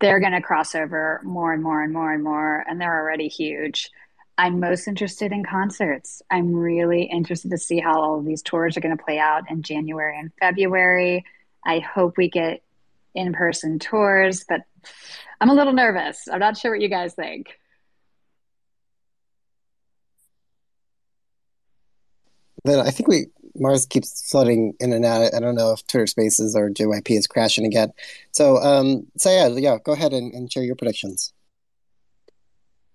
[0.00, 3.26] They're going to cross over more and more and more and more, and they're already
[3.26, 3.90] huge.
[4.38, 6.22] I'm most interested in concerts.
[6.30, 9.50] I'm really interested to see how all of these tours are going to play out
[9.50, 11.24] in January and February.
[11.64, 12.62] I hope we get
[13.16, 14.60] in person tours, but
[15.40, 16.28] I'm a little nervous.
[16.30, 17.58] I'm not sure what you guys think.
[22.64, 23.26] Then I think we
[23.58, 25.34] Mars keeps flooding in and out.
[25.34, 27.92] I don't know if Twitter Spaces or JYP is crashing again.
[28.32, 31.32] So, um, so yeah, yeah, go ahead and, and share your predictions.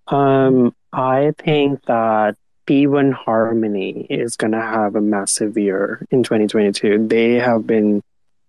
[0.06, 7.08] Um, I think that P1 Harmony is going to have a massive year in 2022.
[7.08, 8.02] They have been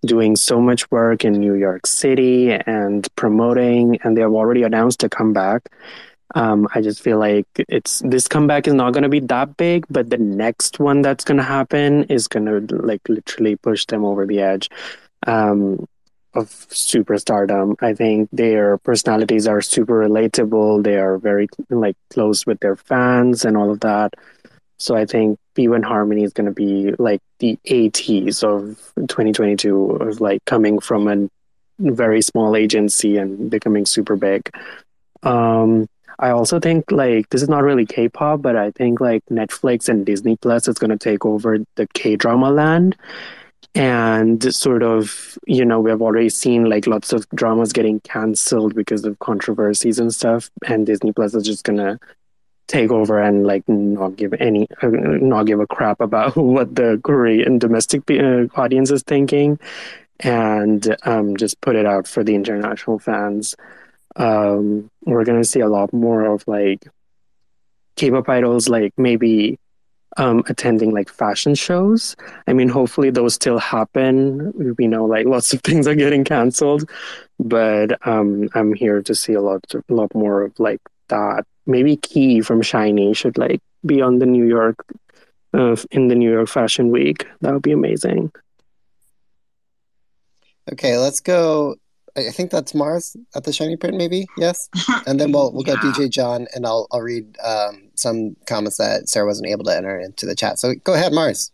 [0.06, 5.04] doing so much work in New York City and promoting, and they have already announced
[5.04, 5.70] a comeback.
[6.36, 9.86] Um, I just feel like it's this comeback is not going to be that big,
[9.90, 14.04] but the next one that's going to happen is going to like literally push them
[14.04, 14.70] over the edge
[15.28, 15.86] um,
[16.34, 17.76] of superstardom.
[17.82, 20.84] I think their personalities are super relatable.
[20.84, 24.16] They are very like close with their fans and all of that.
[24.78, 30.22] So I think P1 Harmony is going to be like the ATEEZ of 2022, of
[30.22, 31.30] like coming from a
[31.80, 34.50] very small agency and becoming super big.
[35.24, 35.88] Um,
[36.20, 40.06] I also think like this is not really K-pop, but I think like Netflix and
[40.06, 42.96] Disney Plus is going to take over the K-drama land.
[43.76, 48.76] and sort of you know we have already seen like lots of dramas getting cancelled
[48.76, 51.98] because of controversies and stuff and disney plus is just gonna
[52.74, 57.00] take over and like not give any uh, not give a crap about what the
[57.04, 59.60] korean domestic uh, audience is thinking
[60.20, 63.56] and um, just put it out for the international fans
[64.16, 66.88] um, we're gonna see a lot more of like
[67.96, 69.60] k-pop idols like maybe
[70.18, 72.16] um, attending like fashion shows.
[72.46, 74.76] I mean, hopefully those still happen.
[74.78, 76.88] We know like lots of things are getting canceled,
[77.40, 81.46] but um, I'm here to see a lot, a lot more of like that.
[81.66, 84.86] Maybe Key from SHINee should like be on the New York,
[85.54, 87.26] uh, in the New York Fashion Week.
[87.42, 88.32] That would be amazing.
[90.72, 91.76] Okay, let's go
[92.16, 94.70] I think that's Mars at the SHINee Print, maybe yes.
[95.08, 95.76] And then we'll we'll yeah.
[95.76, 99.76] go DJ John, and I'll I'll read um, some comments that Sarah wasn't able to
[99.76, 100.60] enter into the chat.
[100.60, 101.52] So go ahead, Mars.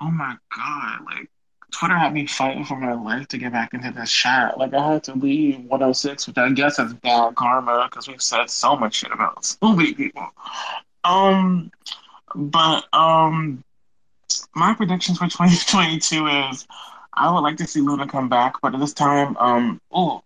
[0.00, 1.04] Oh my god!
[1.04, 1.30] Like
[1.74, 4.58] Twitter had me fighting for my life to get back into this chat.
[4.58, 8.48] Like I had to leave 106, which I guess is bad karma because we've said
[8.48, 10.24] so much shit about so many people.
[11.02, 11.72] Um,
[12.32, 13.64] but um,
[14.54, 16.66] my predictions for 2022 is
[17.12, 20.22] I would like to see Luna come back, but at this time, um, oh,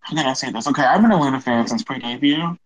[0.00, 0.66] how can I say this?
[0.66, 2.58] Okay, I've been a LOONA fan since pre-debut,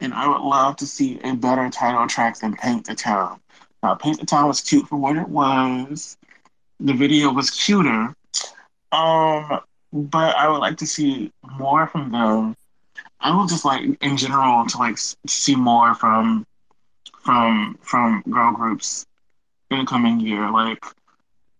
[0.00, 3.40] and I would love to see a better title track than Paint the Town.
[3.84, 6.15] Now, Paint the Town was cute for what it was.
[6.80, 8.14] The video was cuter.
[8.92, 9.60] Um,
[9.92, 12.56] but I would like to see more from them.
[13.20, 16.46] I would just like, in general, to like see more from
[17.22, 19.06] from from girl groups
[19.70, 20.50] in the coming year.
[20.50, 20.84] Like,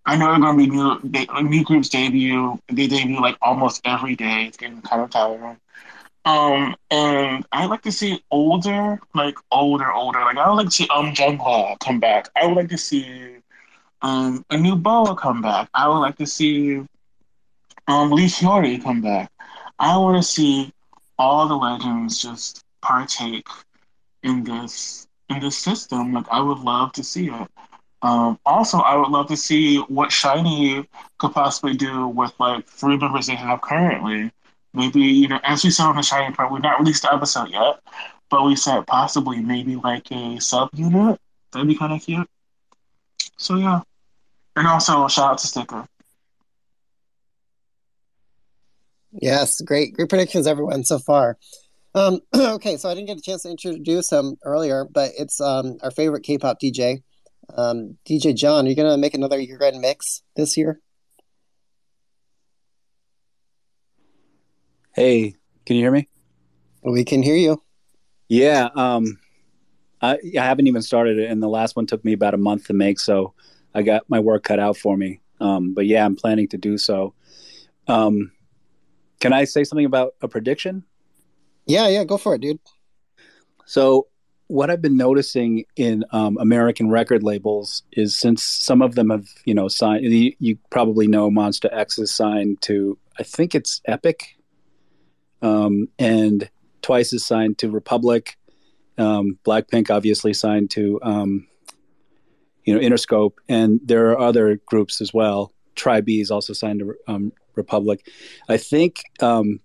[0.05, 1.01] I know they're gonna be new.
[1.03, 2.59] They, new groups debut.
[2.69, 4.45] They debut like almost every day.
[4.47, 5.59] It's getting kind of tiring.
[6.25, 10.21] Um, and I like to see older, like older, older.
[10.21, 12.29] Like I would like to see um Jungkook come back.
[12.37, 13.37] I would like to see
[14.07, 15.69] um a new BoA come back.
[15.75, 16.85] I would like to see
[17.89, 19.31] um Lee Hyori come back.
[19.79, 20.73] I want to see
[21.19, 23.49] all the legends just partake
[24.23, 26.13] in this in this system.
[26.13, 27.49] Like I would love to see it.
[28.03, 30.87] Um, also, I would love to see what SHINee
[31.19, 34.31] could possibly do with like three members they have currently.
[34.75, 37.51] Maybe you know, as we saw in the SHINee part, we've not released the episode
[37.51, 37.81] yet,
[38.31, 41.19] but we said possibly maybe like a sub unit.
[41.51, 42.29] That'd be kind of cute.
[43.39, 43.81] So yeah,
[44.57, 45.87] and also shout out to Sticker.
[49.13, 51.39] Yes, great, great predictions, everyone so far.
[51.95, 55.79] Um, okay, so I didn't get a chance to introduce him earlier, but it's um,
[55.83, 57.03] our favorite K-pop DJ,
[57.57, 60.81] um, DJ John, are you going to make another year end mix this year?
[64.95, 66.09] Hey, can you hear me?
[66.83, 67.63] We can hear you.
[68.29, 69.19] Yeah, um,
[70.01, 72.67] I, I haven't even started it, and the last one took me about a month
[72.67, 73.35] to make, so
[73.77, 75.21] I got my work cut out for me.
[75.39, 77.13] Um, but yeah, I'm planning to do so.
[77.87, 78.33] Um,
[79.21, 80.83] can I say something about a prediction?
[81.67, 82.59] Yeah, yeah, go for it, dude.
[83.67, 84.07] So
[84.47, 89.29] what I've been noticing in um, American record labels is since some of them have,
[89.45, 93.83] you know, signed, you, you, probably know MONSTA X is signed to, I think it's
[93.85, 94.37] Epic,
[95.43, 96.49] um, and
[96.81, 98.39] Twice is signed to Republic.
[98.97, 101.49] Um, Blackpink obviously signed to, um,
[102.67, 105.53] you know, Interscope, and there are other groups as well.
[105.77, 108.11] TRI.BE is also signed to um, Republic.
[108.49, 109.61] I think, um,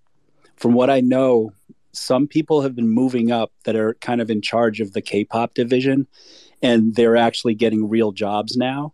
[0.55, 1.51] from what I know,
[1.93, 5.55] some people have been moving up that are kind of in charge of the K-pop
[5.55, 6.07] division,
[6.61, 8.93] and they're actually getting real jobs now.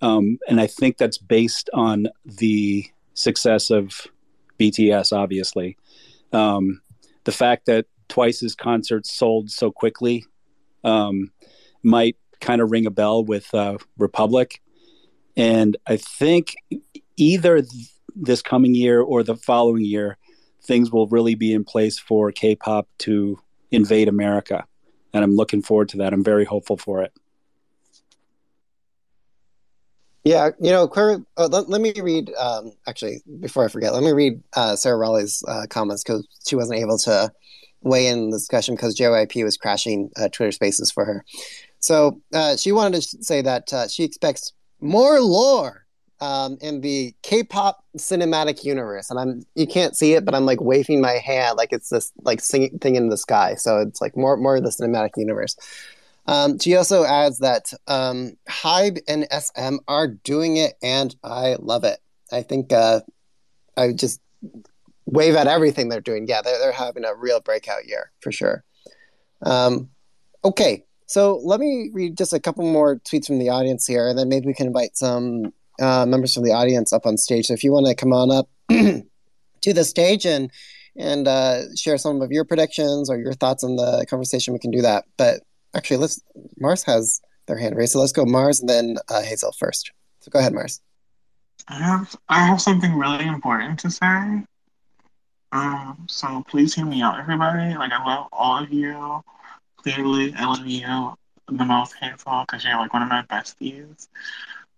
[0.00, 4.06] Um, and I think that's based on the success of
[4.58, 5.76] BTS, obviously.
[6.32, 6.80] Um,
[7.24, 10.24] the fact that Twice's concerts sold so quickly
[10.84, 11.32] um,
[11.82, 14.60] might kind of ring a bell with uh, Republic.
[15.36, 16.54] And I think
[17.16, 20.16] either th- this coming year or the following year,
[20.62, 23.38] things will really be in place for K-pop to
[23.70, 24.64] invade America,
[25.12, 26.12] and I'm looking forward to that.
[26.12, 27.12] I'm very hopeful for it.
[30.24, 32.32] Yeah, you know, Claire, uh, let, let, me read.
[32.36, 36.56] Um, actually, before I forget, let me read uh, Sarah Raleigh's uh, comments because she
[36.56, 37.30] wasn't able to
[37.82, 41.24] weigh in the discussion because JYP was crashing uh, Twitter Spaces for her.
[41.86, 45.86] So uh, she wanted to say that uh, she expects more lore
[46.20, 50.60] um, in the K-pop cinematic universe, and I'm you can't see it, but I'm like
[50.60, 53.54] waving my hand like it's this like thing in the sky.
[53.54, 55.54] So it's like more more of the cinematic universe.
[56.26, 61.84] Um, she also adds that um, Hybe and SM are doing it, and I love
[61.84, 62.00] it.
[62.32, 63.02] I think uh,
[63.76, 64.20] I just
[65.04, 66.26] wave at everything they're doing.
[66.26, 68.64] Yeah, they're they're having a real breakout year for sure.
[69.42, 69.90] Um,
[70.44, 74.18] okay, so let me read just a couple more tweets from the audience here, and
[74.18, 77.46] then maybe we can invite some uh, members from the audience up on stage.
[77.46, 80.50] So if you want to come on up to the stage and
[80.98, 84.70] and uh, share some of your predictions or your thoughts on the conversation, we can
[84.70, 85.04] do that.
[85.16, 85.42] But
[85.74, 86.20] actually, let's.
[86.58, 89.92] Mars has their hand raised, so let's go Mars and then uh, Hazel first.
[90.20, 90.80] So go ahead, Mars.
[91.68, 94.44] I have I have something really important to say.
[95.52, 97.74] Um, so please hear me out, everybody.
[97.76, 99.22] Like I love all of you.
[99.86, 100.34] Clearly,
[100.64, 101.16] you
[101.46, 104.08] the most, Hazel, because you're like one of my besties.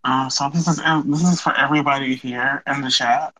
[0.04, 3.32] Um, so this is this is for everybody here in the chat.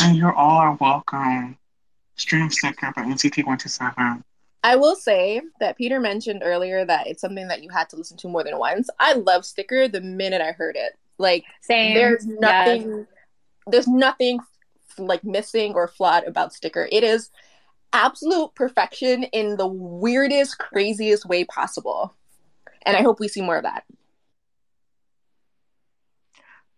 [0.00, 1.56] And you all are welcome.
[2.16, 4.24] Stream sticker by NCT127.
[4.64, 8.16] I will say that Peter mentioned earlier that it's something that you had to listen
[8.16, 8.88] to more than once.
[8.98, 10.94] I love Sticker the minute I heard it.
[11.18, 11.94] Like Same.
[11.94, 13.06] there's nothing Yes.
[13.66, 14.40] there's nothing
[14.96, 16.88] like missing or flawed about Sticker.
[16.90, 17.30] It is
[17.92, 22.14] absolute perfection in the weirdest, craziest way possible.
[22.86, 23.84] And I hope we see more of that.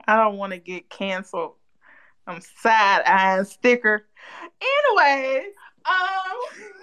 [0.08, 1.54] I don't want to get canceled.
[2.26, 4.06] I'm side eyeing sticker.
[4.60, 5.46] Anyway,
[5.84, 6.64] um,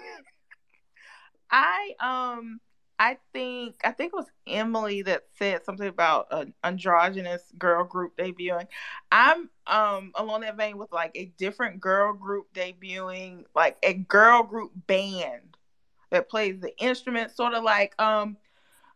[1.54, 2.60] I um
[2.98, 8.16] I think I think it was Emily that said something about an androgynous girl group
[8.16, 8.66] debuting.
[9.12, 14.42] I'm um along that vein with like a different girl group debuting, like a girl
[14.42, 15.56] group band
[16.10, 18.36] that plays the instrument, sort of like um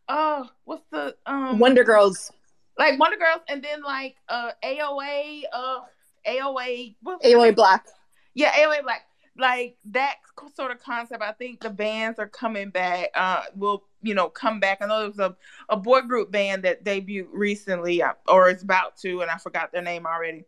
[0.08, 2.32] oh what's the um Wonder Girls,
[2.76, 5.78] like Wonder Girls, and then like uh AOA, uh
[6.26, 7.54] AOA, AOA?
[7.54, 7.86] Black.
[8.34, 9.07] yeah, AOA Black,
[9.38, 10.16] like that
[10.54, 11.22] sort of concept.
[11.22, 13.10] I think the bands are coming back.
[13.14, 14.78] Uh, will you know come back?
[14.80, 15.36] I know there was a
[15.68, 19.82] a boy group band that debuted recently, or is about to, and I forgot their
[19.82, 20.44] name already.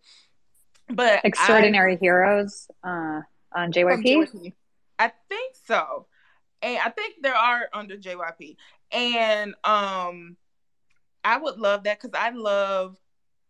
[0.88, 3.20] But I- Xdinary Heroes uh,
[3.54, 4.04] on JYP.
[4.04, 4.52] JYP.
[4.98, 6.06] I think so.
[6.62, 8.56] And I think there are under JYP.
[8.92, 10.36] And um
[11.24, 12.98] I would love that because I love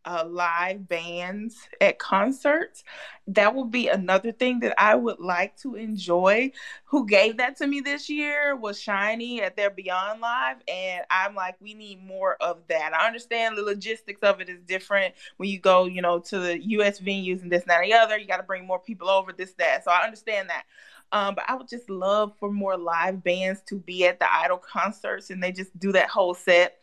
[0.05, 2.85] uh live bands at concerts.
[3.27, 6.53] That would be another thing that I would like to enjoy.
[6.87, 10.57] Who gave that to me this year was SHINee at their Beyond Live.
[10.67, 12.93] And I'm like, we need more of that.
[12.95, 16.61] I understand the logistics of it is different when you go, you know, to the
[16.61, 18.19] US venues and this, that, and the other.
[18.19, 19.85] You got to bring more people over, this, that.
[19.85, 20.65] So I understand that.
[21.13, 24.59] Um, but I would just love for more live bands to be at the Idol
[24.59, 26.79] concerts and they just do that whole set.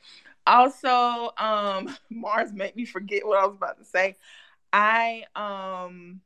[0.47, 4.15] Also, um, Mars made me forget what I was about to say.
[4.73, 6.21] I um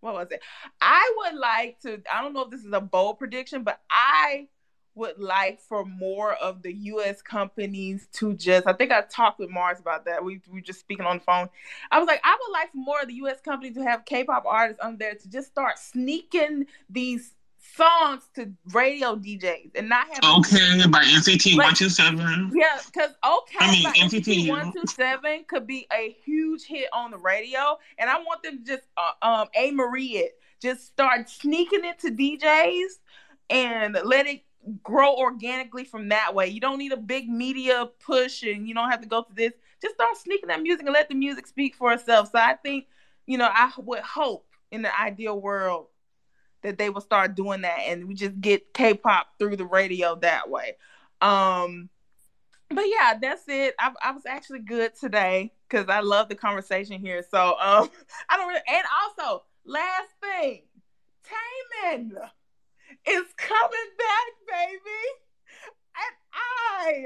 [0.00, 0.42] what was it?
[0.80, 4.48] I would like to, I don't know if this is a bold prediction, but I
[4.94, 9.48] would like for more of the US companies to just I think I talked with
[9.48, 10.22] Mars about that.
[10.22, 11.48] We we were just speaking on the phone.
[11.90, 14.44] I was like, I would like for more of the US companies to have K-pop
[14.46, 17.34] artists on there to just start sneaking these
[17.76, 22.52] songs to radio DJs and not have Okay, by NCT Like- 127.
[22.54, 24.48] yeah, because okay, I mean, by NCT.
[24.48, 28.64] one two seven could be a huge hit on the radio, and I want them
[28.64, 32.98] to just uh, um a Marie it, just start sneaking it to DJs
[33.50, 34.42] and let it
[34.82, 36.46] grow organically from that way.
[36.48, 39.52] You don't need a big media push, and you don't have to go through this.
[39.80, 42.30] Just start sneaking that music and let the music speak for itself.
[42.30, 42.86] So I think,
[43.26, 45.86] you know, I would hope in the ideal world
[46.62, 50.48] that they will start doing that, and we just get K-pop through the radio that
[50.48, 50.76] way.
[51.20, 51.88] Um,
[52.74, 53.74] but yeah, that's it.
[53.78, 57.24] I, I was actually good today because I love the conversation here.
[57.30, 57.90] So um,
[58.28, 58.60] I don't really.
[58.68, 60.62] And also, last thing,
[61.24, 62.10] Taemin
[63.06, 65.04] is coming back, baby,
[65.96, 67.04] and I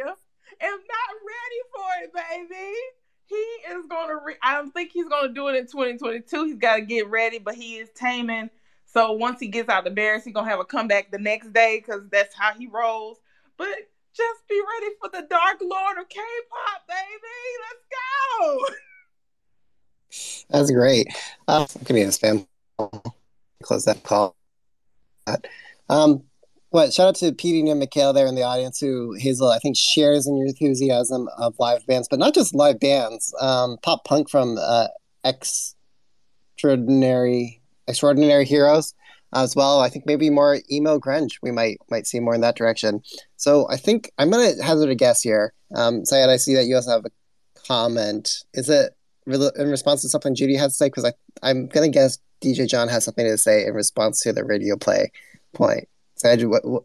[0.60, 2.72] am not ready for it, baby.
[3.26, 3.34] He
[3.74, 4.16] is gonna.
[4.24, 6.44] Re- I don't think he's gonna do it in 2022.
[6.44, 8.50] He's got to get ready, but he is taming.
[8.96, 11.82] So once he gets out the barracks, he's gonna have a comeback the next day
[11.84, 13.18] because that's how he rolls.
[13.58, 13.68] But
[14.16, 16.96] just be ready for the Dark Lord of K-pop, baby.
[17.60, 17.84] Let's
[18.40, 18.64] go.
[20.48, 21.08] That's great.
[21.46, 22.46] Uh, give me a spam.
[23.62, 24.34] Close that call.
[25.90, 26.22] Um,
[26.70, 26.94] what?
[26.94, 30.26] Shout out to Petey and Mikhail there in the audience, who Hazel I think shares
[30.26, 33.34] in your enthusiasm of live bands, but not just live bands.
[33.40, 34.86] Um, pop punk from uh,
[35.24, 38.94] extraordinary Xdinary Heroes
[39.32, 39.80] as well.
[39.80, 41.38] I think maybe more emo grunge.
[41.42, 43.02] We might might see more in that direction.
[43.36, 45.52] So I think I'm gonna hazard a guess here.
[45.74, 47.10] Um, Syed, I see that you also have a
[47.66, 48.44] comment.
[48.54, 48.94] Is it
[49.26, 50.86] in response to something Judy has to say?
[50.86, 51.12] Because
[51.42, 55.10] I'm gonna guess DJ John has something to say in response to the radio play
[55.52, 55.88] point.
[56.16, 56.84] Syed, what, what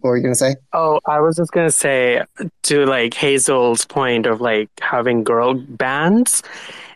[0.00, 0.56] What were you gonna say?
[0.72, 2.22] Oh, I was just gonna say
[2.64, 6.42] to like Hazel's point of like having girl bands.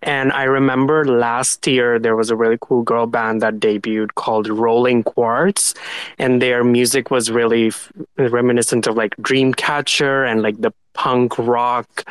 [0.03, 4.49] And I remember last year there was a really cool girl band that debuted called
[4.49, 5.75] Rolling Quartz,
[6.19, 12.05] and their music was really f- reminiscent of like Dreamcatcher and like the punk rock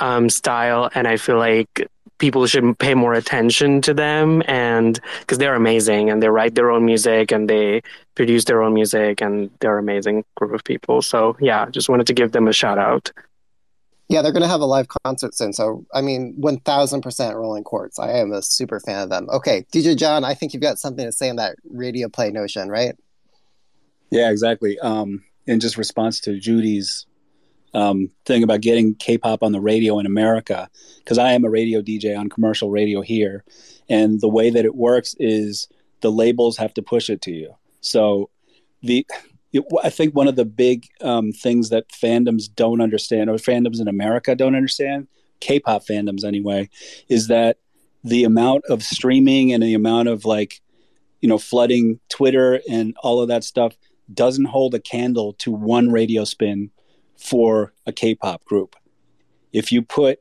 [0.00, 0.90] um, style.
[0.94, 1.88] And I feel like
[2.18, 6.70] people should pay more attention to them and because they're amazing and they write their
[6.70, 7.82] own music and they
[8.14, 11.02] produce their own music and they're an amazing group of people.
[11.02, 13.12] So yeah just wanted to give them a shout out.
[14.08, 15.52] Yeah they're going to have a live concert soon.
[15.52, 17.98] So i mean 1000% rolling quartz.
[17.98, 19.28] I am a super fan of them.
[19.30, 22.68] Okay dj john i think you've got something to say on that radio play notion
[22.68, 22.96] right?
[24.10, 24.78] Yeah exactly.
[24.78, 27.06] Um in just response to judy's
[27.76, 30.68] um, thing about getting K-pop on the radio in America
[30.98, 33.44] because I am a radio DJ on commercial radio here,
[33.88, 35.68] and the way that it works is
[36.00, 37.54] the labels have to push it to you.
[37.82, 38.30] So
[38.82, 39.06] the
[39.84, 43.88] I think one of the big um, things that fandoms don't understand, or fandoms in
[43.88, 45.06] America don't understand,
[45.40, 46.70] K-pop fandoms anyway,
[47.08, 47.58] is that
[48.04, 50.62] the amount of streaming and the amount of like,
[51.20, 53.76] you know, flooding Twitter and all of that stuff
[54.12, 56.70] doesn't hold a candle to one radio spin
[57.18, 58.76] for a K-pop group.
[59.52, 60.20] If you put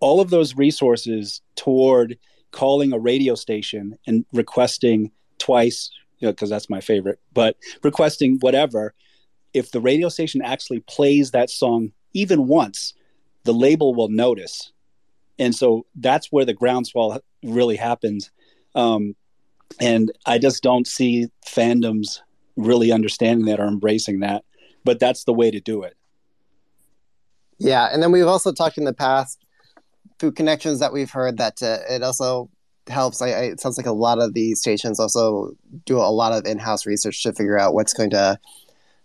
[0.00, 2.18] all of those resources toward
[2.50, 5.90] calling a radio station and requesting twice,
[6.20, 8.94] because you know, that's my favorite, but requesting whatever,
[9.54, 12.94] if the radio station actually plays that song even once,
[13.44, 14.72] the label will notice.
[15.38, 18.30] And so that's where the groundswell really happens.
[18.74, 19.16] Um,
[19.80, 22.20] and I just don't see fandoms
[22.56, 24.44] really understanding that or embracing that.
[24.84, 25.96] But that's the way to do it.
[27.62, 29.44] Yeah, and then we've also talked in the past
[30.18, 32.50] through connections that we've heard that uh, it also
[32.88, 33.22] helps.
[33.22, 35.52] I, I, it sounds like a lot of these stations also
[35.84, 38.38] do a lot of in-house research to figure out what's going to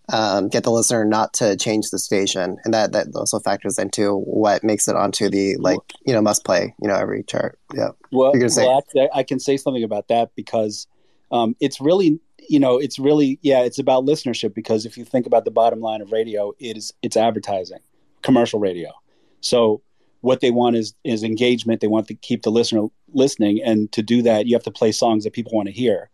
[0.10, 4.16] um, get the listener not to change the station, and that that also factors into
[4.16, 7.60] what makes it onto the like you know must play you know every chart.
[7.74, 7.89] Yeah.
[8.12, 10.88] Well, well I, I can say something about that because
[11.32, 15.26] um, it's really you know it's really yeah it's about listenership because if you think
[15.26, 17.80] about the bottom line of radio, it is it's advertising
[18.28, 18.91] commercial radio.
[19.39, 19.82] So
[20.19, 21.80] what they want is is engagement.
[21.80, 24.91] They want to keep the listener listening, and to do that, you have to play
[24.91, 26.09] songs that people want to hear.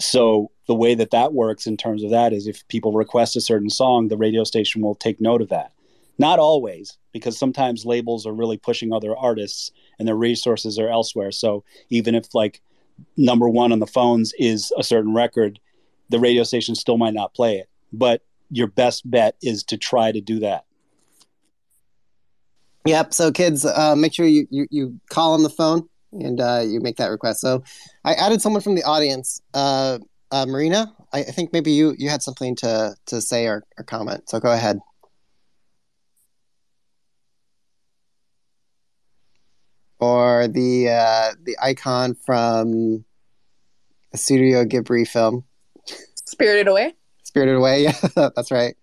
[0.00, 3.40] So the way that that works in terms of that is if people request a
[3.40, 5.70] certain song, the radio station will take note of that.
[6.18, 11.30] Not always, because sometimes labels are really pushing other artists and their resources are elsewhere.
[11.30, 12.60] So even if like
[13.16, 15.60] number one on the phones is a certain record,
[16.08, 17.68] the radio station still might not play it.
[17.92, 20.65] But your best bet is to try to do that.
[22.86, 23.14] Yep.
[23.14, 26.80] So kids, uh, make sure you, you, you call on the phone and uh, you
[26.80, 27.40] make that request.
[27.40, 27.64] So
[28.04, 29.98] I added someone from the audience, uh,
[30.30, 30.94] uh, Marina.
[31.12, 34.28] I, I, think maybe you, you had something to, to say or, or comment.
[34.28, 34.78] So go ahead.
[39.98, 43.06] Or the uh, the icon from
[44.12, 45.44] a Studio Ghibli film,
[46.26, 46.92] Spirited Away.
[47.22, 47.84] Spirited Away.
[48.16, 48.76] Yeah, that's right.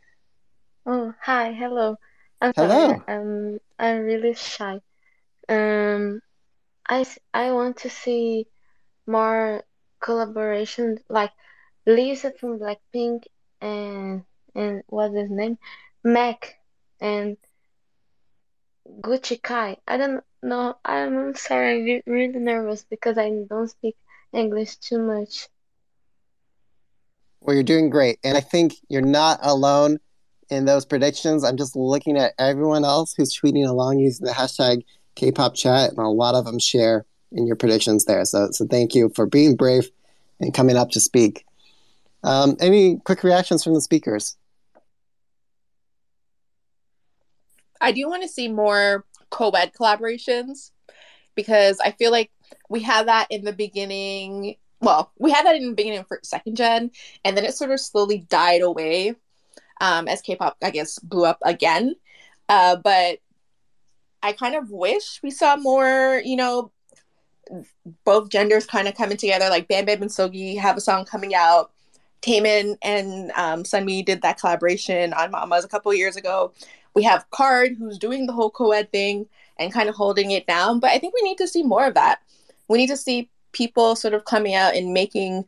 [0.88, 1.98] Oh, hi, hello.
[2.42, 2.68] I'm Hello.
[2.68, 3.02] sorry.
[3.08, 4.82] Um, I'm really shy.
[5.50, 6.22] Um,
[6.88, 8.48] I I want to see
[9.08, 9.64] more
[10.02, 11.32] collaborations like
[11.86, 13.26] Lisa from Blackpink
[13.62, 14.24] and
[14.56, 15.58] and what's his name?
[16.04, 16.60] Mac
[17.00, 17.38] and
[19.02, 19.78] Gucci Kai.
[19.88, 20.76] I don't know.
[20.84, 22.04] I'm sorry.
[22.06, 23.96] I'm really nervous because I don't speak
[24.34, 25.48] English too much.
[27.42, 28.20] Well, you're doing great.
[28.24, 30.00] And I think you're not alone
[30.50, 31.44] in those predictions.
[31.44, 34.84] I'm just looking at everyone else who's tweeting along using the hashtag
[35.16, 38.24] Kpop chat, and a lot of them share in your predictions there.
[38.26, 39.90] So, so thank you for being brave
[40.40, 41.46] and coming up to speak.
[42.24, 44.38] Um, any quick reactions from the speakers?
[47.82, 50.72] I do want to see more co-ed collaborations
[51.36, 52.32] because I feel like
[52.70, 54.56] we had that in the beginning.
[54.80, 56.92] Well, we had that in the beginning for second gen,
[57.26, 59.16] and then it sort of slowly died away
[59.82, 61.96] um, as K-pop, I guess, blew up again.
[62.50, 63.20] Uh, but
[64.22, 66.72] I kind of wish we saw more, you know,
[68.06, 69.50] both genders kind of coming together.
[69.50, 71.72] Like Bam Bam and Seulgi have a song coming out.
[72.22, 76.54] Taemin and um, Sunmi did that collaboration on Mamas a couple years ago.
[76.94, 80.80] We have KARD, who's doing the whole co-ed thing and kind of holding it down.
[80.80, 82.22] But I think we need to see more of that.
[82.70, 85.44] We need to see people sort of coming out and making,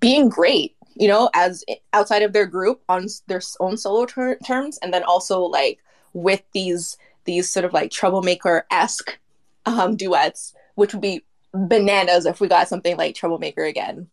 [0.00, 4.78] being great, you know, as outside of their group on their own solo ter- terms,
[4.82, 5.80] and then also like
[6.12, 9.18] with these these sort of like troublemaker esque
[9.66, 14.08] um, duets, which would be bananas if we got something like Troublemaker again.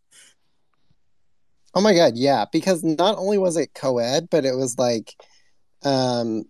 [1.74, 5.16] Oh my god, yeah, because not only was it co-ed, but it was like
[5.84, 6.46] um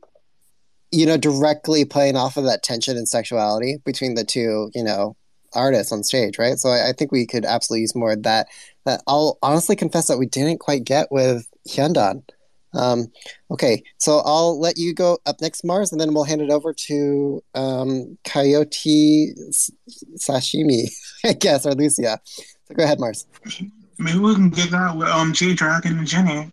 [0.92, 5.16] you know, directly playing off of that tension and sexuality between the two, you know,
[5.54, 6.58] artists on stage, right?
[6.58, 8.48] So I, I think we could absolutely use more of that.
[8.86, 12.24] That I'll honestly confess that we didn't quite get with Hyundan.
[12.74, 13.12] Um,
[13.50, 16.74] okay, so I'll let you go up next, Mars, and then we'll hand it over
[16.74, 19.34] to um, Coyote
[20.18, 20.90] Sashimi,
[21.26, 22.20] I guess, or Lucia.
[22.26, 23.28] So go ahead, Mars.
[24.00, 26.52] Maybe we can get that with um, G Dragon and Jennie.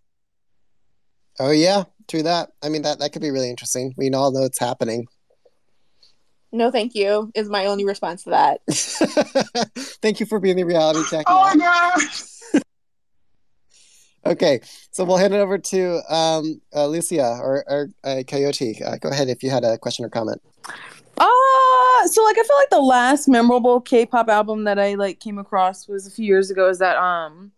[1.41, 2.51] Oh yeah, true that.
[2.63, 3.95] I mean that that could be really interesting.
[3.97, 5.07] We all know it's happening.
[6.51, 7.31] No, thank you.
[7.35, 8.61] Is my only response to that.
[10.01, 11.27] Thank you for being the reality check.
[11.29, 12.01] Oh my god!
[14.27, 18.83] Okay, so we'll hand it over to um, uh, Lucia or, or uh, Coyote.
[18.85, 20.43] Uh, go ahead if you had a question or comment.
[21.17, 25.39] Uh so like I feel like the last memorable K-pop album that I like came
[25.39, 26.69] across was a few years ago.
[26.69, 27.53] Is that um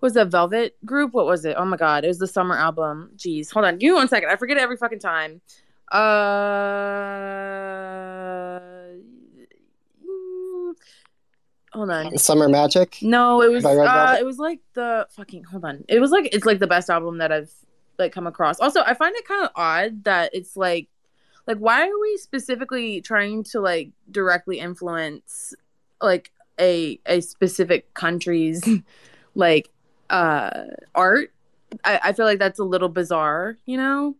[0.00, 1.12] was that Velvet group?
[1.12, 1.56] What was it?
[1.58, 3.10] Oh my god, it was the summer album.
[3.16, 4.30] Jeez, hold on, give me one second.
[4.30, 5.40] I forget it every fucking time.
[5.90, 6.08] Uh,
[11.72, 12.16] hold on.
[12.18, 12.98] Summer Magic.
[13.02, 15.84] No, it was uh, it was like the fucking hold on.
[15.88, 17.52] It was like it's like the best album that I've
[17.98, 18.60] like come across.
[18.60, 20.88] Also, I find it kind of odd that it's like
[21.46, 25.54] like why are we specifically trying to like directly influence
[26.00, 28.66] like a a specific country's
[29.34, 29.70] like
[30.10, 30.64] uh
[30.94, 31.32] art?
[31.84, 34.16] I, I feel like that's a little bizarre, you know?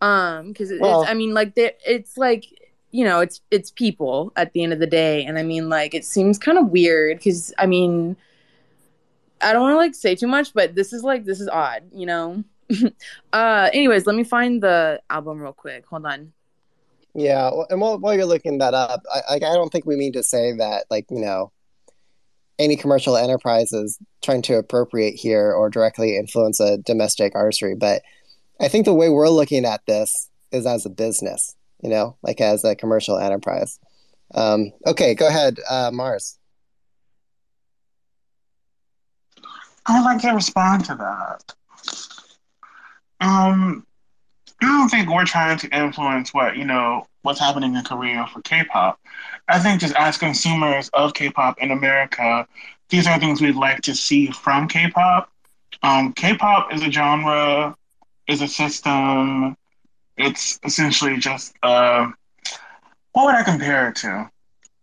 [0.00, 2.46] Um, because it, Well- I mean like there it's like
[2.90, 5.24] you know it's it's people at the end of the day.
[5.24, 8.16] And i mean like it seems kind of weird because i mean
[9.40, 11.82] i don't want to like say too much but this is like this is odd
[11.92, 12.44] you know?
[13.32, 15.84] Uh anyways let me find the album real quick.
[15.86, 16.32] Hold on.
[17.14, 20.12] Yeah, and while, while you're looking that up, I, I I don't think we mean
[20.12, 21.50] to say that like you know
[22.58, 28.02] any commercial enterprise is trying to appropriate here or directly influence a domestic artistry, but
[28.60, 32.40] I think the way we're looking at this is as a business, you know, like
[32.40, 33.78] as a commercial enterprise.
[34.34, 36.38] Um, okay, go ahead, uh, Mars.
[39.86, 41.54] I would like to respond to that.
[43.20, 43.86] Um,
[44.60, 48.42] I don't think we're trying to influence what you know what's happening in Korea for
[48.42, 49.00] K-pop.
[49.48, 52.46] I think just as consumers of K-pop in America,
[52.90, 55.30] these are things we'd like to see from K-pop.
[55.82, 57.76] Um, K-pop is a genre,
[58.28, 59.56] is a system.
[60.16, 62.10] It's essentially just uh,
[63.12, 64.30] what would I compare it to?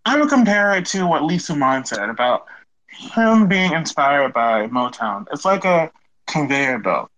[0.05, 2.45] I would compare it to what Lee Soo-man said about
[2.87, 5.25] him being inspired by Motown.
[5.31, 5.91] It's like a
[6.27, 7.09] conveyor belt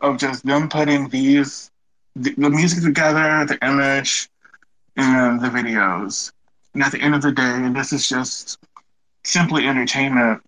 [0.00, 1.70] of just them putting these
[2.16, 4.28] the, the music together, the image,
[4.96, 6.32] and the videos.
[6.74, 8.58] And at the end of the day, this is just
[9.24, 10.42] simply entertainment.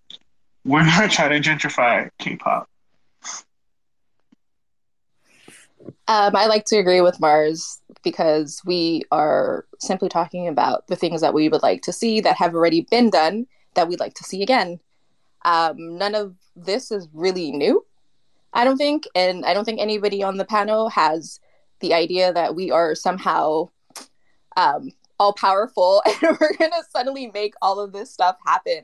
[0.65, 2.67] We're not trying to gentrify K-pop.
[6.07, 11.21] Um, I like to agree with Mars because we are simply talking about the things
[11.21, 14.23] that we would like to see that have already been done that we'd like to
[14.23, 14.79] see again.
[15.45, 17.85] Um, none of this is really new,
[18.53, 19.05] I don't think.
[19.15, 21.39] And I don't think anybody on the panel has
[21.79, 23.69] the idea that we are somehow
[24.55, 28.83] um, all powerful and we're going to suddenly make all of this stuff happen.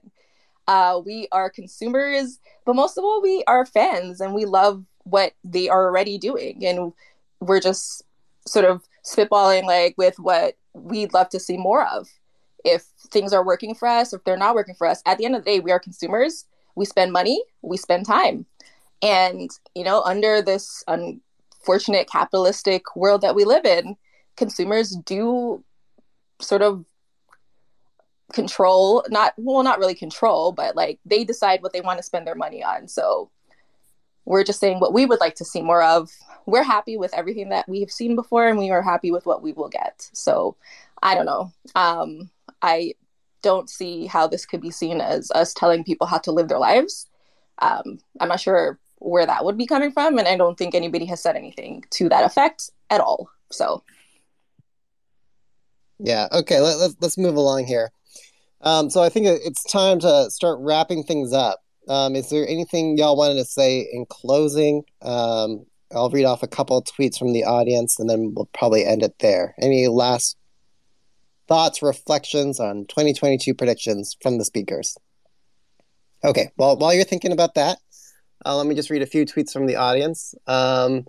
[0.67, 5.33] Uh, we are consumers, but most of all, we are fans and we love what
[5.43, 6.65] they are already doing.
[6.65, 6.93] And
[7.39, 8.03] we're just
[8.45, 12.07] sort of spitballing like with what we'd love to see more of.
[12.65, 15.35] If things are working for us, if they're not working for us, at the end
[15.35, 16.45] of the day, we are consumers.
[16.75, 18.45] We spend money, we spend time.
[19.01, 23.95] And, you know, under this unfortunate capitalistic world that we live in,
[24.35, 25.63] consumers do
[26.41, 26.85] sort of
[28.31, 32.27] control not well not really control but like they decide what they want to spend
[32.27, 33.29] their money on so
[34.29, 36.09] we're just saying what we would like to see more of
[36.45, 39.51] we're happy with everything that we've seen before and we are happy with what we
[39.51, 40.55] will get so
[41.03, 42.29] i don't know um
[42.61, 42.93] i
[43.41, 46.59] don't see how this could be seen as us telling people how to live their
[46.59, 47.07] lives
[47.59, 51.05] um i'm not sure where that would be coming from and i don't think anybody
[51.05, 53.83] has said anything to that effect at all so
[55.99, 56.27] Yeah.
[56.31, 56.59] Okay.
[56.59, 57.91] Let, let's let's move along here.
[58.61, 61.59] Um, so I think it's time to start wrapping things up.
[61.89, 64.83] Um, is there anything y'all wanted to say in closing?
[65.01, 68.85] Um, I'll read off a couple of tweets from the audience, and then we'll probably
[68.85, 69.55] end it there.
[69.59, 70.37] Any last
[71.47, 74.95] thoughts, reflections on 2022 predictions from the speakers?
[76.23, 76.51] Okay.
[76.57, 77.79] Well, while you're thinking about that,
[78.45, 80.35] uh, let me just read a few tweets from the audience.
[80.45, 81.05] Um,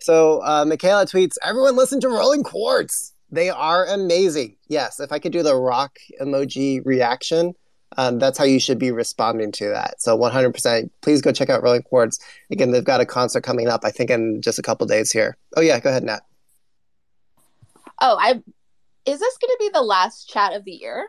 [0.00, 4.56] so uh, Michaela tweets, "Everyone listen to Rolling Quartz." They are amazing.
[4.68, 7.54] Yes, if I could do the rock emoji reaction,
[7.96, 10.00] um, that's how you should be responding to that.
[10.00, 12.18] So 100%, please go check out Rolling Quartz.
[12.50, 15.36] Again, they've got a concert coming up, I think, in just a couple days here.
[15.56, 16.20] Oh, yeah, go ahead, Nat.
[18.00, 18.42] Oh, I
[19.06, 21.08] is this going to be the last chat of the year?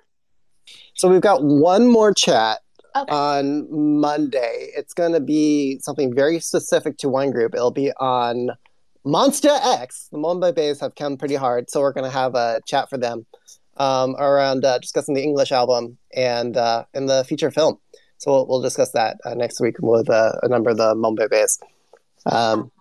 [0.95, 2.59] So we've got one more chat
[2.95, 3.13] Okay.
[3.13, 3.67] on
[3.99, 4.69] Monday.
[4.75, 7.53] It's going to be something very specific to one group.
[7.53, 8.51] It'll be on
[9.05, 10.07] MONSTA X.
[10.11, 13.25] The Monbebes have come pretty hard, so we're going to have a chat for them
[13.78, 17.80] um, around uh, discussing the English album and uh, and the feature film.
[18.17, 21.59] So we'll, we'll discuss that uh, next week with uh, a number of the Monbebes.
[22.26, 22.71] Um,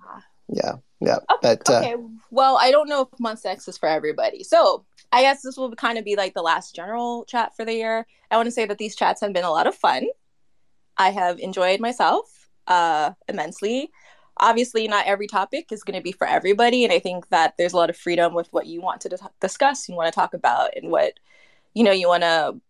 [0.48, 1.18] yeah, yeah.
[1.42, 1.96] but uh, Okay.
[2.30, 4.42] Well, I don't know if MONSTA X is for everybody.
[4.42, 7.74] So I guess this will kind of be like the last general chat for the
[7.74, 8.06] year.
[8.30, 10.06] I want to say that these chats have been a lot of fun.
[10.96, 13.90] I have enjoyed myself uh, immensely.
[14.38, 16.84] Obviously, not every topic is going to be for everybody.
[16.84, 19.20] And I think that there's a lot of freedom with what you want to dis-
[19.40, 21.14] discuss, you want to talk about, and what,
[21.74, 22.60] you know, you want to,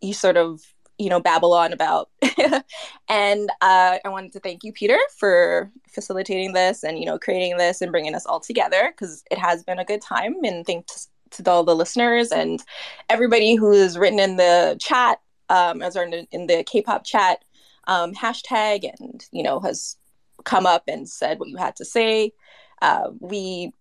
[0.00, 0.62] you sort of,
[0.98, 2.10] you know, babble on about.
[3.08, 7.56] and uh, I wanted to thank you, Peter, for facilitating this and, you know, creating
[7.56, 10.34] this and bringing us all together because it has been a good time.
[10.44, 12.62] And thanks to all the listeners and
[13.08, 17.44] everybody who has written in the chat, um, as in, in the K-pop chat
[17.86, 19.96] um, hashtag, and you know has
[20.44, 22.32] come up and said what you had to say.
[22.80, 23.72] Uh, we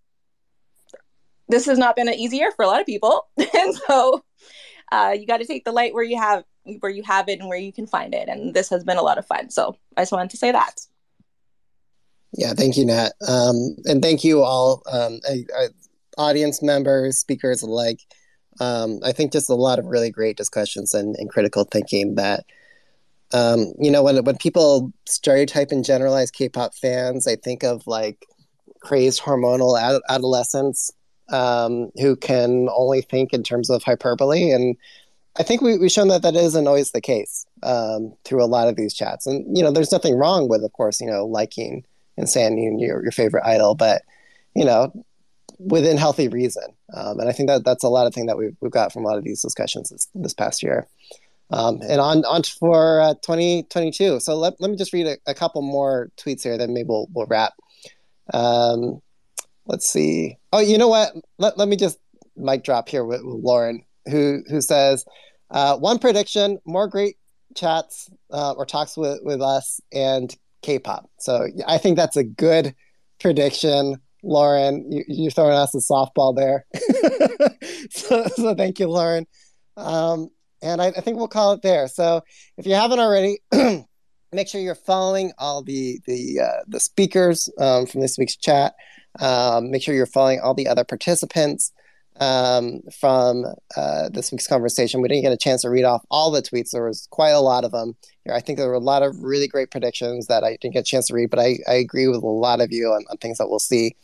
[1.50, 4.24] this has not been an easy year for a lot of people, and so
[4.92, 6.44] uh, you got to take the light where you have
[6.80, 8.30] where you have it and where you can find it.
[8.30, 9.50] And this has been a lot of fun.
[9.50, 10.82] So I just wanted to say that.
[12.34, 13.12] Yeah, thank you, Nat.
[13.28, 15.68] Um, and thank you all, um, I, I,
[16.18, 18.00] audience members, speakers alike.
[18.60, 22.46] Um, I think just a lot of really great discussions and, and critical thinking that,
[23.34, 28.28] um, you know, when, when people stereotype and generalize K-pop fans, I think of like
[28.82, 30.92] crazed hormonal ad- adolescents
[31.30, 34.52] um, who can only think in terms of hyperbole.
[34.52, 34.76] And
[35.38, 38.68] I think we, we've shown that that isn't always the case um, through a lot
[38.68, 39.28] of these chats.
[39.28, 41.86] And, you know, there's nothing wrong with, of course, you know, liking
[42.18, 44.02] and saying your, your favorite idol, but,
[44.56, 44.92] you know,
[45.58, 46.64] within healthy reason.
[46.94, 49.06] Um, and I think that that's a lot of thing that we've, we've got from
[49.06, 50.88] a lot of these discussions this, this past year.
[51.52, 54.20] Um, and on, on for uh, 2022.
[54.22, 57.08] So let, let me just read a, a couple more tweets here, then maybe we'll,
[57.14, 57.54] we'll wrap.
[58.34, 59.02] Um,
[59.66, 60.38] let's see.
[60.54, 61.14] Oh, you know what?
[61.38, 62.00] Let, let me just
[62.38, 65.06] mic drop here with, with Lauren, who, who says,
[65.50, 67.18] uh, one prediction, more great
[67.56, 71.10] chats uh, or talks with, with us and K-pop.
[71.20, 72.74] So I think that's a good
[73.20, 73.98] prediction.
[74.24, 76.66] Lauren, you, you're throwing us a softball there.
[77.92, 79.28] so, so thank you, Lauren.
[79.76, 80.30] Um,
[80.62, 81.88] and I, I, think we'll call it there.
[81.88, 82.24] So
[82.58, 83.40] if you haven't already,
[84.32, 88.76] make sure you're following all the the uh, the speakers um, from this week's chat.
[89.20, 91.74] Um, make sure you're following all the other participants
[92.20, 93.46] um, from
[93.76, 95.02] uh, this week's conversation.
[95.02, 96.72] We didn't get a chance to read off all the tweets.
[96.72, 97.96] There was quite a lot of them.
[98.32, 100.84] I think there were a lot of really great predictions that I didn't get a
[100.84, 103.40] chance to read, but I, I agree with a lot of you on, on things
[103.40, 103.96] that we'll see.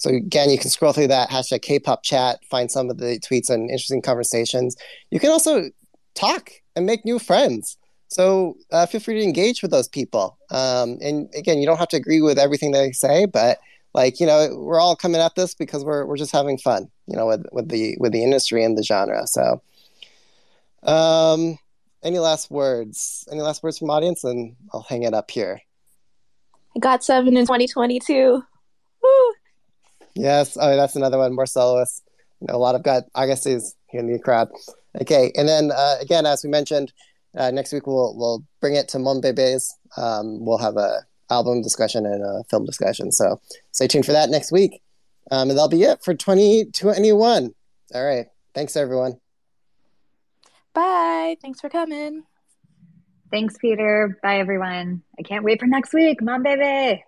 [0.00, 3.50] So again, you can scroll through that hashtag K-pop chat, find some of the tweets
[3.50, 4.74] and interesting conversations.
[5.10, 5.70] You can also
[6.14, 7.76] talk and make new friends.
[8.08, 10.38] So uh, feel free to engage with those people.
[10.50, 13.58] Um, and again, you don't have to agree with everything they say, but
[13.92, 17.14] like you know, we're all coming at this because we're we're just having fun, you
[17.14, 19.26] know, with with the with the industry and the genre.
[19.26, 19.60] So,
[20.82, 21.58] um,
[22.02, 23.28] any last words?
[23.30, 24.24] Any last words from audience?
[24.24, 25.60] And I'll hang it up here.
[26.74, 28.42] I got seven in 2022.
[30.20, 30.24] Woo!
[30.24, 31.34] Yes, oh, that's another one.
[31.34, 32.02] More soloists.
[32.40, 34.48] You know, a lot of got Ahgases here in the crowd.
[35.00, 36.92] Okay, and then uh, again, as we mentioned,
[37.36, 39.68] uh, next week we'll we'll bring it to Monbebes.
[39.96, 43.12] Um, we'll have a album discussion and a film discussion.
[43.12, 43.40] So
[43.72, 44.82] stay tuned for that next week.
[45.30, 47.54] Um, and that'll be it for 2021.
[47.94, 48.26] All right.
[48.54, 49.20] Thanks, everyone.
[50.74, 51.36] Bye.
[51.40, 52.24] Thanks for coming.
[53.30, 54.18] Thanks, Peter.
[54.22, 55.02] Bye, everyone.
[55.18, 56.20] I can't wait for next week.
[56.20, 57.04] Mom, baby.